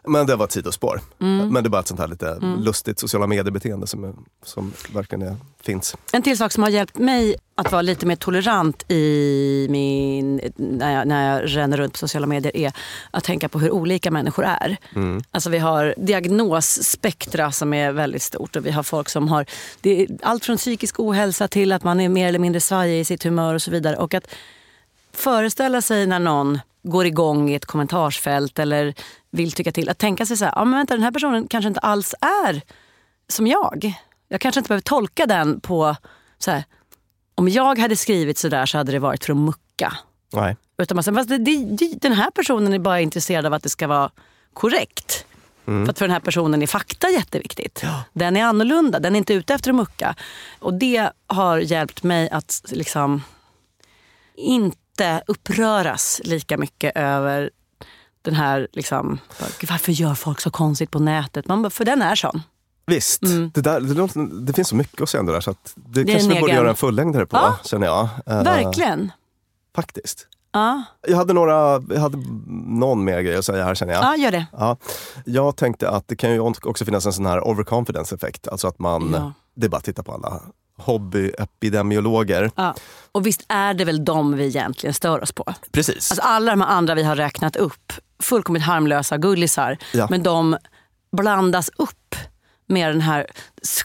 Men 0.07 0.25
det 0.25 0.35
var 0.35 0.45
ett 0.45 0.51
sidospår. 0.51 1.01
Men 1.17 1.53
det 1.53 1.67
är 1.67 1.69
bara 1.69 1.81
ett 1.81 1.88
sånt 1.88 2.00
här 2.00 2.07
lite 2.07 2.39
lustigt 2.59 3.00
sociala 3.00 3.27
mediebeteende 3.27 3.88
som, 3.88 4.03
är, 4.03 4.13
som 4.43 4.74
verkligen 4.93 5.21
är, 5.21 5.35
finns. 5.62 5.95
En 6.12 6.21
till 6.21 6.38
sak 6.38 6.51
som 6.51 6.63
har 6.63 6.69
hjälpt 6.69 6.97
mig 6.97 7.35
att 7.55 7.71
vara 7.71 7.81
lite 7.81 8.05
mer 8.05 8.15
tolerant 8.15 8.91
i 8.91 9.67
min, 9.69 10.41
när, 10.55 10.93
jag, 10.93 11.07
när 11.07 11.33
jag 11.33 11.55
ränner 11.55 11.77
runt 11.77 11.93
på 11.93 12.00
sociala 12.00 12.27
medier 12.27 12.57
är 12.57 12.74
att 13.12 13.24
tänka 13.24 13.50
på 13.50 13.59
hur 13.59 13.71
olika 13.71 14.12
människor 14.12 14.45
är. 14.45 14.77
Alltså 15.31 15.50
vi 15.50 15.57
har 15.57 15.95
diagnosspektra 15.97 17.51
som 17.51 17.74
är 17.74 17.91
väldigt 17.91 18.21
stort 18.21 18.55
och 18.55 18.65
vi 18.65 18.71
har 18.71 18.83
folk 18.83 19.09
som 19.09 19.27
har 19.27 19.45
allt 20.21 20.45
från 20.45 20.57
psykisk 20.57 21.00
ohälsa 21.00 21.47
till 21.47 21.71
att 21.71 21.83
man 21.83 22.00
är 22.00 22.09
mer 22.09 22.27
eller 22.27 22.39
mindre 22.39 22.62
svajig 22.62 23.00
i 23.00 23.05
sitt 23.05 23.24
humör 23.24 23.53
och 23.53 23.62
så 23.62 23.71
vidare. 23.71 23.95
Och 23.95 24.13
att 24.13 24.27
föreställa 25.13 25.81
sig 25.81 26.07
när 26.07 26.19
någon 26.19 26.59
går 26.83 27.05
igång 27.05 27.50
i 27.50 27.55
ett 27.55 27.65
kommentarsfält 27.65 28.59
eller 28.59 28.93
vill 29.36 29.51
tycka 29.51 29.72
till. 29.72 29.89
Att 29.89 29.98
tänka 29.98 30.25
sig 30.25 30.38
så 30.38 30.46
här, 30.46 30.54
ja 30.56 30.65
men 30.65 30.80
vänta 30.80 30.94
den 30.94 31.04
här 31.04 31.12
personen 31.12 31.48
kanske 31.48 31.68
inte 31.68 31.80
alls 31.80 32.15
är 32.46 32.62
som 33.27 33.48
jag. 33.48 33.94
Jag 34.27 34.42
kanske 34.42 34.60
inte 34.60 34.68
behöver 34.68 34.82
tolka 34.82 35.25
den 35.25 35.60
på 35.60 35.96
så 36.38 36.51
här, 36.51 36.63
om 37.36 37.50
jag 37.50 37.80
hade 37.80 37.96
skrivit 37.96 38.38
så 38.38 38.50
där 38.50 38.65
så 38.65 38.77
hade 38.77 38.92
det 38.92 39.00
varit 39.00 39.25
för 39.25 39.34
att 39.34 39.38
mucka. 39.38 39.94
Nej. 40.34 40.58
Utan 40.77 40.96
man 40.96 41.04
säger, 41.04 41.18
fast 41.18 41.30
det, 41.30 41.38
det, 41.77 42.01
den 42.01 42.13
här 42.13 42.32
personen 42.32 42.74
är 42.74 42.80
bara 42.80 43.02
intresserad 43.02 43.45
av 43.45 43.54
att 43.54 43.63
det 43.63 43.69
ska 43.69 43.88
vara 43.88 44.12
korrekt. 44.54 45.26
För 45.65 45.89
att 45.89 45.98
för 45.98 46.06
den 46.06 46.13
här 46.13 46.19
personen 46.19 46.62
är 46.62 46.67
fakta 46.67 47.10
jätteviktigt. 47.10 47.84
Den 48.13 48.38
är 48.38 48.43
annorlunda, 48.43 49.00
den 49.00 49.15
är 49.15 49.17
inte 49.17 49.34
ute 49.34 49.54
efter 49.54 49.69
att 49.71 49.76
mucka. 49.76 50.15
Och 50.60 50.74
det 50.74 51.10
har 51.28 51.58
hjälpt 51.58 52.04
mig 52.04 52.30
att 52.30 52.62
liksom 52.67 53.24
inte 54.36 55.24
uppröras 55.28 56.21
lika 56.24 56.58
mycket 56.58 56.98
över 56.98 57.50
den 58.25 58.33
här, 58.33 58.67
liksom, 58.73 59.19
bara, 59.39 59.49
"Gud, 59.59 59.69
varför 59.69 59.91
gör 59.91 60.13
folk 60.13 60.39
så 60.41 60.51
konstigt 60.51 60.91
på 60.91 60.99
nätet? 60.99 61.47
Man 61.47 61.61
bara, 61.61 61.69
för 61.69 61.85
den 61.85 62.01
är 62.01 62.15
sån. 62.15 62.41
Visst, 62.88 63.21
det, 63.53 63.61
där, 63.61 63.79
det, 63.79 64.45
det 64.45 64.53
finns 64.53 64.67
så 64.67 64.75
mycket 64.75 65.01
att 65.01 65.09
säga 65.09 65.19
om 65.19 65.25
det 65.27 65.33
där 65.33 65.41
så 65.41 65.51
att 65.51 65.73
det, 65.75 66.03
Det 66.03 66.11
kanske 66.13 66.33
vi 66.33 66.39
borde 66.39 66.53
göra 66.53 66.69
en 66.69 66.75
fullängdare 66.75 67.25
på, 67.25 67.38
Ja. 67.38 67.57
känner 67.63 67.88
jag. 67.88 68.03
Eh, 68.25 68.43
Verkligen. 68.43 69.11
Faktiskt. 69.75 70.27
Ja, 70.51 70.83
Jag 71.07 71.17
hade, 71.17 71.33
några, 71.33 71.83
jag 71.89 71.99
hade 72.01 72.17
någon 72.67 73.03
mer 73.03 73.21
grej 73.21 73.38
att 73.38 73.45
säga 73.45 73.63
här 73.65 73.75
känner 73.75 73.93
jag. 73.93 74.03
ja 74.03 74.15
gör 74.15 74.31
det. 74.31 74.45
Ja, 74.51 74.77
jag 75.25 75.55
tänkte 75.55 75.89
att 75.89 76.07
det 76.07 76.15
kan 76.15 76.31
ju 76.31 76.39
också 76.39 76.85
finnas 76.85 77.05
en 77.05 77.13
sån 77.13 77.25
här 77.25 77.47
overconfidence 77.47 78.15
effekt. 78.15 78.47
Alltså 78.47 78.67
att 78.67 78.79
man, 78.79 79.11
Ja. 79.13 79.33
det 79.55 79.65
är 79.65 79.69
bara 79.69 79.77
att 79.77 79.83
titta 79.83 80.03
på 80.03 80.11
alla 80.11 80.41
hobbyepidemiologer. 80.77 82.51
Ja. 82.55 82.75
Och 83.11 83.25
visst 83.25 83.45
är 83.47 83.73
det 83.73 83.85
väl 83.85 84.05
de 84.05 84.35
vi 84.35 84.45
egentligen 84.45 84.93
stör 84.93 85.23
oss 85.23 85.31
på? 85.31 85.53
Precis. 85.71 86.11
Alltså 86.11 86.21
alla 86.21 86.51
de 86.51 86.61
andra 86.61 86.95
vi 86.95 87.03
har 87.03 87.15
räknat 87.15 87.55
upp, 87.55 87.93
fullkomligt 88.23 88.63
harmlösa 88.63 89.17
gullisar. 89.17 89.77
Ja. 89.93 90.07
Men 90.09 90.23
de 90.23 90.57
blandas 91.17 91.69
upp 91.77 92.15
med 92.67 92.89
den 92.89 93.01
här 93.01 93.27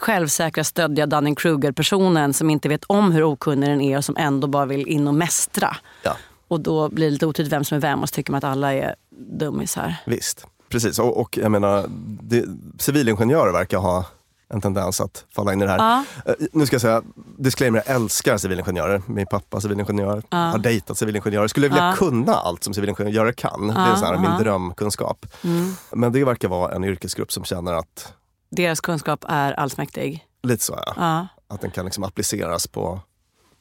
självsäkra 0.01 0.65
stöddiga 0.65 1.07
Dunning-Kruger-personen 1.07 2.33
som 2.35 2.51
inte 2.51 2.69
vet 2.69 2.85
om 2.85 3.13
hur 3.13 3.23
okunnig 3.25 3.69
den 3.71 3.81
är 3.81 3.97
och 3.99 4.05
som 4.05 4.17
ändå 4.17 4.47
bara 4.47 4.67
vill 4.67 4.87
in 4.89 5.09
och 5.09 5.15
mästra. 5.15 5.77
ja, 6.03 6.17
Och 6.49 6.61
då 6.61 6.89
blir 6.89 7.07
det 7.07 7.11
lite 7.11 7.27
otydligt 7.27 7.53
vem 7.53 7.65
som 7.65 7.77
är 7.77 7.81
vem 7.81 8.03
och 8.03 8.09
så 8.09 8.13
tycker 8.15 8.33
man 8.33 8.39
att 8.39 8.45
alla 8.45 8.75
är 8.75 8.95
dummisar. 9.39 9.95
visst. 10.07 10.47
Precis, 10.69 10.99
och, 10.99 11.21
och 11.21 11.39
jag 11.39 11.53
menar, 11.53 11.85
det, 12.23 12.45
civilingenjörer 12.79 13.53
verkar 13.53 13.79
ha 13.79 14.05
en 14.51 14.61
tendens 14.61 15.01
att 15.01 15.25
falla 15.35 15.53
in 15.53 15.63
i 15.63 15.65
det 15.65 15.71
här. 15.71 15.79
Ja. 15.79 16.05
Eh, 16.27 16.35
Nu 16.53 16.67
ska 16.67 16.75
jag 16.75 16.81
säga, 16.81 17.03
disclaimer, 17.39 17.83
jag 17.87 17.97
älskar 17.97 18.37
civilingenjörer. 18.37 19.03
Min 19.07 19.27
pappa 19.27 19.57
är 19.57 19.61
civilingenjör, 19.61 20.23
har 20.31 20.59
dejtat 20.59 20.99
civilingenjörer. 20.99 21.49
Skulle 21.49 21.69
vilja 21.69 21.87
Ja. 21.87 21.95
kunna 21.97 22.35
allt 22.35 22.65
som 22.65 22.75
civilingenjörer 22.75 23.33
kan. 23.33 23.67
det 23.69 23.75
är 23.75 23.89
Ja, 23.89 23.97
så 23.97 24.05
här, 24.05 24.19
min 24.19 24.31
ja. 24.31 24.39
drömkunskap. 24.39 25.27
Mm. 25.45 25.75
Men 25.93 26.13
det 26.13 26.25
verkar 26.25 26.49
vara 26.49 26.75
en 26.75 26.85
yrkesgrupp 26.85 27.33
som 27.33 27.45
känner 27.45 27.73
att, 27.75 28.13
Deras 28.51 28.81
kunskap 28.81 29.25
är 29.29 29.53
allsmäktig. 29.53 30.25
lite 30.43 30.65
så 30.65 30.73
ja, 30.87 30.93
Ja. 30.97 31.27
att 31.55 31.61
den 31.61 31.71
kan 31.71 31.85
liksom 31.85 32.05
appliceras 32.05 32.67
på 32.67 33.01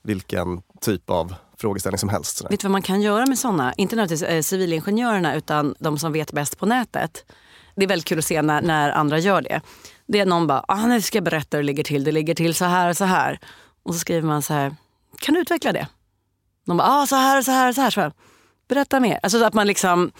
vilken 0.04 0.62
typ 0.82 1.10
av 1.10 1.36
frågeställning 1.58 1.98
som 2.00 2.10
helst. 2.10 2.38
Sådär. 2.38 2.50
Vet 2.50 2.60
du 2.60 2.68
vad 2.68 2.72
man 2.72 2.82
kan 2.82 3.02
göra 3.02 3.26
med 3.26 3.40
såna? 3.40 3.74
Inte 3.74 3.96
nödvändigtvis 3.96 4.30
eh, 4.30 4.42
civilingenjörerna 4.42 5.36
utan 5.36 5.76
de 5.80 5.98
som 5.98 6.12
vet 6.14 6.32
bäst 6.32 6.58
på 6.60 6.66
nätet. 6.66 7.26
Det 7.80 7.86
är 7.86 7.88
väldigt 7.88 8.08
kul 8.08 8.20
att 8.20 8.26
se 8.26 8.42
när, 8.42 8.62
när 8.62 8.92
andra 8.92 9.20
gör 9.20 9.42
det. 9.42 9.62
Det 10.08 10.20
är 10.20 10.26
någon 10.26 10.48
bara, 10.48 10.66
ah, 10.68 10.86
nu 10.86 11.02
ska 11.02 11.18
jag 11.18 11.24
berätta 11.24 11.58
hur 11.58 11.64
det 11.64 11.68
ligger 11.68 11.84
till. 11.84 12.04
Det 12.04 12.12
ligger 12.12 12.36
till 12.36 12.56
så 12.56 12.66
här 12.66 12.90
och 12.90 12.98
så 12.98 13.06
här. 13.06 13.40
Och 13.84 13.94
så 13.94 14.00
skriver 14.00 14.28
man 14.28 14.42
så 14.42 14.54
här, 14.54 14.76
kan 15.20 15.34
du 15.34 15.42
utveckla 15.42 15.72
det? 15.72 15.88
De 16.66 16.78
bara, 16.78 16.88
ah, 16.88 17.08
så 17.08 17.16
här 17.16 17.38
och 17.38 17.46
så 17.46 17.52
här 17.52 17.70
och 17.70 17.76
så 17.76 17.82
här. 17.82 17.90
Så 17.90 18.02
här. 18.02 18.12
Berätta 18.68 19.00
mer. 19.00 19.20
Alltså 19.24 19.40
så 19.40 19.46
att 19.46 19.54
man 19.54 19.68
liksom 19.68 20.12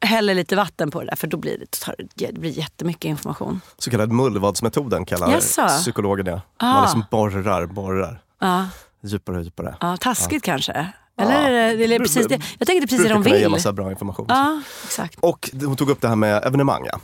häller 0.00 0.34
lite 0.34 0.56
vatten 0.56 0.90
på 0.90 1.00
det 1.00 1.06
där 1.06 1.16
för 1.16 1.26
då 1.26 1.36
blir 1.36 1.58
det, 1.58 2.32
det 2.32 2.40
blir 2.40 2.50
jättemycket 2.50 3.04
information. 3.04 3.60
Så 3.78 3.90
kallad 3.90 4.12
mullvadsmetoden 4.12 5.04
kallar 5.04 5.30
Jaså? 5.30 5.68
psykologer 5.68 6.22
det. 6.22 6.42
Ah. 6.56 6.72
Man 6.72 6.82
liksom 6.82 7.04
borrar, 7.10 7.66
borrar. 7.66 8.22
Ja, 8.40 8.68
Djupare 9.02 9.36
och 9.36 9.42
djupare. 9.42 9.76
ja 9.80 9.96
taskigt 9.96 10.44
kanske. 10.44 10.92
Eller, 11.18 11.50
är 11.50 11.76
det- 11.76 11.84
eller 11.84 11.98
precis 11.98 12.26
det. 12.26 12.40
Jag 12.58 12.66
tänker 12.66 12.80
det 12.80 12.86
precis 12.86 13.08
det 13.08 13.14
Brukar 13.14 13.30
de 13.30 13.38
vill. 13.42 13.50
massa 13.50 13.72
bra 13.72 13.90
information. 13.90 14.26
Ja, 14.28 14.60
exakt. 14.84 15.18
Och 15.20 15.50
hon 15.64 15.76
tog 15.76 15.90
upp 15.90 16.00
det 16.00 16.08
här 16.08 16.16
med 16.16 16.44
evenemang. 16.44 16.86
Ja. 16.92 17.00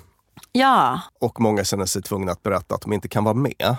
Ja. 0.53 1.01
Och 1.21 1.41
många 1.41 1.65
känner 1.65 1.87
sig 1.87 2.03
tvungna 2.03 2.33
att 2.33 2.43
berätta 2.43 2.75
att 2.75 2.81
de 2.81 2.93
inte 2.93 3.09
kan 3.09 3.25
vara 3.25 3.35
med. 3.35 3.77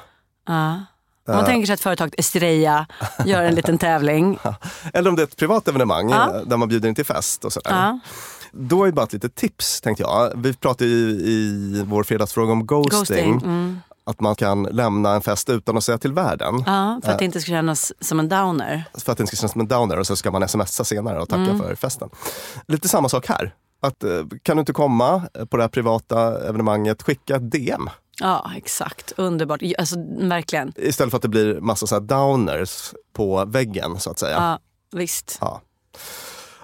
Ja. 0.48 0.80
Om 1.28 1.36
man 1.36 1.46
tänker 1.46 1.66
sig 1.66 1.74
att 1.74 1.82
företaget 1.82 2.20
Estrella 2.20 2.86
gör 3.26 3.44
en 3.44 3.56
liten 3.56 3.78
tävling. 3.78 4.38
Eller 4.94 5.10
om 5.10 5.16
det 5.16 5.22
är 5.22 5.24
ett 5.28 5.38
privat 5.38 5.68
evenemang 5.68 6.10
Ja. 6.10 6.36
eh, 6.36 6.42
där 6.42 6.58
man 6.58 6.68
bjuder 6.70 6.90
in 6.90 6.96
till 6.96 7.06
fest 7.06 7.46
och 7.46 7.54
sådär. 7.54 7.72
Ja. 7.72 8.00
Då 8.52 8.84
är 8.86 8.92
bara 8.92 9.04
ett 9.04 9.14
litet 9.14 9.36
tips 9.36 9.82
tänkte 9.82 10.04
jag. 10.04 10.32
Vi 10.36 10.54
pratade 10.54 10.90
ju 10.90 11.10
i 11.10 11.84
vår 11.88 12.04
fredagsfråga 12.04 12.52
om 12.52 12.66
ghosting. 12.68 13.00
Ghosting. 13.00 13.32
Mm. 13.34 13.80
Att 14.08 14.20
man 14.20 14.36
kan 14.36 14.64
lämna 14.64 15.14
en 15.16 15.22
fest 15.22 15.50
utan 15.50 15.78
att 15.78 15.84
säga 15.84 15.98
till 15.98 16.14
världen. 16.14 16.64
Ja, 16.66 17.02
för 17.04 17.12
att 17.12 17.20
det 17.20 17.26
inte 17.26 17.42
ska 17.42 17.50
kännas 17.50 17.94
som 18.02 18.20
en 18.20 18.30
downer. 18.30 18.84
För 18.94 19.12
att 19.12 19.18
det 19.18 19.22
inte 19.22 19.36
ska 19.36 19.42
kännas 19.42 19.52
som 19.52 19.62
en 19.62 19.68
downer 19.68 20.00
och 20.00 20.08
så 20.08 20.16
ska 20.16 20.32
man 20.32 20.48
smsa 20.48 20.84
senare 20.84 21.22
och 21.22 21.30
tacka 21.30 21.42
Mm. 21.42 21.60
för 21.60 21.76
festen. 21.76 22.10
Lite 22.68 22.88
samma 22.88 23.10
sak 23.10 23.28
här. 23.28 23.54
Att, 23.82 24.04
eh, 24.04 24.10
kan 24.44 24.58
du 24.58 24.60
inte 24.60 24.74
komma 24.74 25.22
på 25.50 25.58
det 25.58 25.64
här 25.64 25.68
privata 25.70 26.48
evenemanget, 26.48 27.04
skicka 27.04 27.36
ett 27.36 27.52
DM. 27.52 27.90
Ja, 28.22 28.52
exakt. 28.56 29.14
Underbart. 29.18 29.62
Alltså, 29.78 29.96
verkligen. 30.20 30.74
Istället 30.76 31.12
för 31.12 31.18
att 31.18 31.22
det 31.22 31.28
blir 31.30 31.60
massa 31.62 31.88
så 31.88 32.00
downers 32.00 32.94
på 33.14 33.46
väggen 33.46 34.00
så 34.00 34.12
att 34.12 34.20
säga. 34.20 34.38
Ja, 34.38 34.60
visst. 35.00 35.38
Ja. 35.42 35.62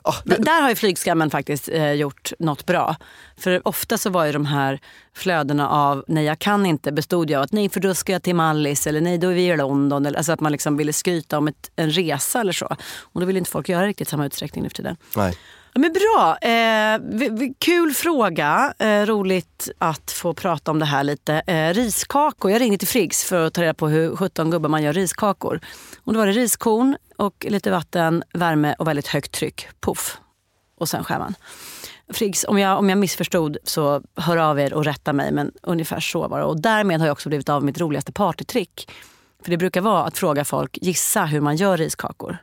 Ah, 0.03 0.15
Där 0.25 0.61
har 0.61 0.69
ju 0.69 0.75
flygskammen 0.75 1.29
faktiskt 1.29 1.69
eh, 1.69 1.91
gjort 1.91 2.31
något 2.39 2.65
bra. 2.65 2.95
För 3.37 3.67
ofta 3.67 3.97
så 3.97 4.09
var 4.09 4.25
ju 4.25 4.31
de 4.31 4.45
här 4.45 4.79
flödena 5.15 5.69
av 5.69 6.03
nej 6.07 6.25
jag 6.25 6.39
kan 6.39 6.65
inte 6.65 6.91
bestod 6.91 7.29
ju 7.29 7.35
av 7.35 7.41
att 7.43 7.51
nej 7.51 7.69
för 7.69 7.79
då 7.79 7.93
ska 7.93 8.11
jag 8.11 8.23
till 8.23 8.35
Mallis 8.35 8.87
eller 8.87 9.01
nej 9.01 9.17
då 9.17 9.27
är 9.29 9.33
vi 9.33 9.45
i 9.47 9.57
London. 9.57 10.05
Eller, 10.05 10.17
alltså 10.17 10.31
att 10.31 10.39
man 10.39 10.51
liksom 10.51 10.77
ville 10.77 10.93
skryta 10.93 11.37
om 11.37 11.47
ett, 11.47 11.71
en 11.75 11.91
resa 11.91 12.39
eller 12.39 12.53
så. 12.53 12.75
Och 13.01 13.19
då 13.21 13.25
vill 13.25 13.37
inte 13.37 13.49
folk 13.49 13.69
göra 13.69 13.87
riktigt 13.87 14.09
samma 14.09 14.25
utsträckning 14.25 14.63
nu 14.63 14.69
för 14.69 14.75
tiden. 14.75 14.97
Nej. 15.15 15.37
Ja, 15.73 15.79
men 15.79 15.93
bra. 15.93 16.37
Eh, 16.37 17.51
kul 17.59 17.93
fråga. 17.93 18.73
Eh, 18.79 19.05
roligt 19.05 19.69
att 19.77 20.11
få 20.11 20.33
prata 20.33 20.71
om 20.71 20.79
det 20.79 20.85
här 20.85 21.03
lite. 21.03 21.33
Eh, 21.33 21.73
riskakor. 21.73 22.51
Jag 22.51 22.61
ringde 22.61 22.77
till 22.77 22.87
Friggs 22.87 23.23
för 23.23 23.45
att 23.45 23.53
ta 23.53 23.61
reda 23.61 23.73
på 23.73 23.87
hur 23.87 24.15
17 24.15 24.51
gubbar 24.51 24.69
man 24.69 24.83
gör 24.83 24.93
riskakor. 24.93 25.59
Och 26.03 26.13
då 26.13 26.19
var 26.19 26.27
det 26.27 26.31
riskorn 26.31 26.97
och 27.17 27.45
lite 27.49 27.71
vatten, 27.71 28.23
värme 28.33 28.75
och 28.79 28.87
väldigt 28.87 29.07
högt 29.07 29.31
tryck. 29.31 29.67
Puff. 29.79 30.17
Och 30.77 30.89
sen 30.89 31.03
skär 31.03 31.19
man. 31.19 31.35
Friggs, 32.13 32.45
om 32.47 32.59
jag, 32.59 32.79
om 32.79 32.89
jag 32.89 32.97
missförstod 32.97 33.57
så 33.63 34.01
hör 34.15 34.37
av 34.37 34.59
er 34.59 34.73
och 34.73 34.85
rätta 34.85 35.13
mig. 35.13 35.31
Men 35.31 35.51
ungefär 35.61 35.99
så 35.99 36.27
var 36.27 36.39
det. 36.39 36.45
Och 36.45 36.61
därmed 36.61 36.99
har 36.99 37.07
jag 37.07 37.13
också 37.13 37.29
blivit 37.29 37.49
av 37.49 37.63
mitt 37.63 37.79
roligaste 37.79 38.11
partytrick. 38.11 38.91
För 39.43 39.51
det 39.51 39.57
brukar 39.57 39.81
vara 39.81 40.03
att 40.03 40.17
fråga 40.17 40.45
folk 40.45 40.77
gissa 40.81 41.25
hur 41.25 41.41
man 41.41 41.55
gör 41.55 41.77
riskakor. 41.77 42.37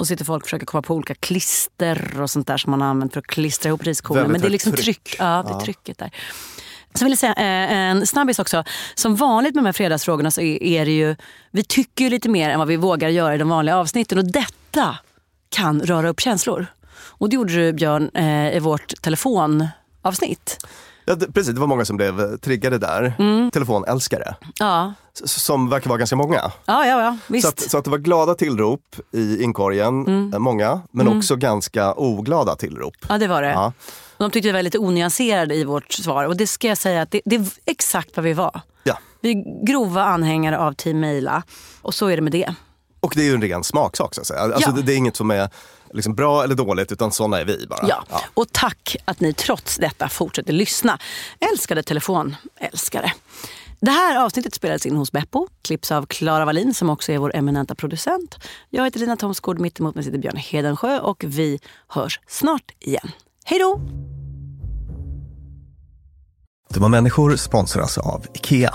Och 0.00 0.06
sitter 0.06 0.24
folk 0.24 0.42
och 0.42 0.46
försöker 0.46 0.66
komma 0.66 0.82
på 0.82 0.94
olika 0.94 1.14
klister 1.14 2.20
och 2.20 2.30
sånt 2.30 2.46
där 2.46 2.56
som 2.56 2.70
man 2.70 2.80
har 2.80 2.88
använt 2.88 3.12
för 3.12 3.20
att 3.20 3.26
klistra 3.26 3.68
ihop 3.68 3.84
riskornen. 3.84 4.30
Men 4.30 4.40
det 4.40 4.46
är 4.46 4.50
liksom 4.50 4.72
tryck. 4.72 4.84
tryck. 4.84 5.16
Ja, 5.18 5.44
det 5.48 5.54
är 5.54 5.60
trycket 5.60 5.98
där. 5.98 6.10
Sen 6.94 7.06
vill 7.06 7.12
jag 7.12 7.18
säga 7.18 7.34
eh, 7.34 7.72
en 7.72 8.06
snabbis 8.06 8.38
också. 8.38 8.64
Som 8.94 9.16
vanligt 9.16 9.54
med 9.54 9.64
de 9.64 9.66
här 9.66 9.72
fredagsfrågorna 9.72 10.30
så 10.30 10.40
är, 10.40 10.62
är 10.62 10.84
det 10.84 10.90
ju, 10.90 11.16
vi 11.50 11.64
tycker 11.64 12.04
ju 12.04 12.10
lite 12.10 12.28
mer 12.28 12.50
än 12.50 12.58
vad 12.58 12.68
vi 12.68 12.76
vågar 12.76 13.08
göra 13.08 13.34
i 13.34 13.38
de 13.38 13.48
vanliga 13.48 13.76
avsnitten. 13.76 14.18
Och 14.18 14.24
detta 14.24 14.98
kan 15.48 15.80
röra 15.80 16.08
upp 16.08 16.20
känslor. 16.20 16.66
Och 16.92 17.28
det 17.28 17.34
gjorde 17.34 17.52
du 17.52 17.72
Björn 17.72 18.10
eh, 18.14 18.56
i 18.56 18.58
vårt 18.58 19.02
telefonavsnitt. 19.02 20.66
Ja, 21.10 21.16
det, 21.16 21.32
precis, 21.32 21.54
det 21.54 21.60
var 21.60 21.66
många 21.66 21.84
som 21.84 21.96
blev 21.96 22.20
eh, 22.20 22.26
triggade 22.36 22.78
där. 22.78 23.12
Mm. 23.18 23.50
Telefonälskare. 23.50 24.34
Ja, 24.58 24.92
Som 25.24 25.68
verkar 25.68 25.88
vara 25.88 25.98
ganska 25.98 26.16
många. 26.16 26.36
ja, 26.64 26.86
ja, 26.86 27.02
ja 27.02 27.16
visst. 27.26 27.42
Så 27.46 27.48
att, 27.48 27.70
så 27.70 27.78
att 27.78 27.84
det 27.84 27.90
var 27.90 27.98
glada 27.98 28.34
tillrop 28.34 28.96
i 29.12 29.42
inkorgen, 29.42 30.06
Mm. 30.06 30.32
eh, 30.32 30.38
många, 30.38 30.80
men 30.90 31.08
också 31.08 31.36
ganska 31.36 31.92
oglada 31.94 32.56
tillrop. 32.56 32.94
Ja, 33.08 33.18
det 33.18 33.26
var 33.28 33.42
det. 33.42 33.48
Ja. 33.50 33.72
De 34.18 34.30
tyckte 34.30 34.48
vi 34.48 34.52
var 34.52 34.62
lite 34.62 34.78
onyanserade 34.78 35.54
i 35.54 35.64
vårt 35.64 35.92
svar. 35.92 36.24
Och 36.24 36.36
det 36.36 36.46
ska 36.46 36.68
jag 36.68 36.78
säga 36.78 37.02
att 37.02 37.10
det, 37.10 37.20
det 37.24 37.36
är 37.36 37.46
exakt 37.66 38.16
vad 38.16 38.24
vi 38.24 38.32
var. 38.32 38.60
Ja. 38.82 38.98
Vi 39.20 39.30
är 39.30 39.66
grova 39.66 40.04
anhängare 40.04 40.58
av 40.58 40.72
Team 40.72 41.00
Maila. 41.00 41.42
Och 41.82 41.94
så 41.94 42.06
är 42.06 42.16
det 42.16 42.22
med 42.22 42.32
det. 42.32 42.54
Och 43.00 43.12
det 43.16 43.22
är 43.22 43.24
ju 43.26 43.34
en 43.34 43.42
ren 43.42 43.64
smaksak 43.64 44.14
så 44.14 44.20
att 44.20 44.26
säga. 44.26 44.40
Alltså, 44.40 44.70
Ja. 44.70 44.76
det, 44.76 44.82
det 44.82 44.92
är 44.92 44.96
inget 44.96 45.16
som 45.16 45.30
är 45.30 45.48
liksom 45.92 46.14
bra 46.14 46.44
eller 46.44 46.54
dåligt 46.54 46.92
utan 46.92 47.12
sådana 47.12 47.40
är 47.40 47.44
vi 47.44 47.66
bara. 47.66 47.86
Ja. 47.88 48.04
Och 48.34 48.52
tack 48.52 48.96
att 49.04 49.20
ni 49.20 49.32
trots 49.32 49.76
detta 49.76 50.08
fortsätter 50.08 50.52
lyssna. 50.52 50.98
Älskade 51.52 51.82
telefonälskare. 51.82 53.12
Det 53.80 53.90
här 53.90 54.24
avsnittet 54.24 54.54
spelades 54.54 54.86
in 54.86 54.96
hos 54.96 55.12
Beppo, 55.12 55.48
klipps 55.62 55.92
av 55.92 56.06
Klara 56.06 56.44
Wallin 56.44 56.74
som 56.74 56.90
också 56.90 57.12
är 57.12 57.18
vår 57.18 57.36
eminenta 57.36 57.74
producent. 57.74 58.36
Jag 58.70 58.84
heter 58.84 59.00
Lina 59.00 59.16
Thomsgård, 59.16 59.58
mitt 59.60 59.80
emot 59.80 59.94
mig 59.94 60.04
sitter 60.04 60.18
Björn 60.18 60.36
Hedensjö 60.36 60.98
och 60.98 61.24
vi 61.26 61.58
hörs 61.88 62.20
snart 62.28 62.70
igen. 62.78 63.10
Hej 63.44 63.58
då! 63.58 63.80
Dumma 66.74 66.88
människor 66.88 67.36
sponsras 67.36 67.98
av 67.98 68.26
IKEA. 68.34 68.74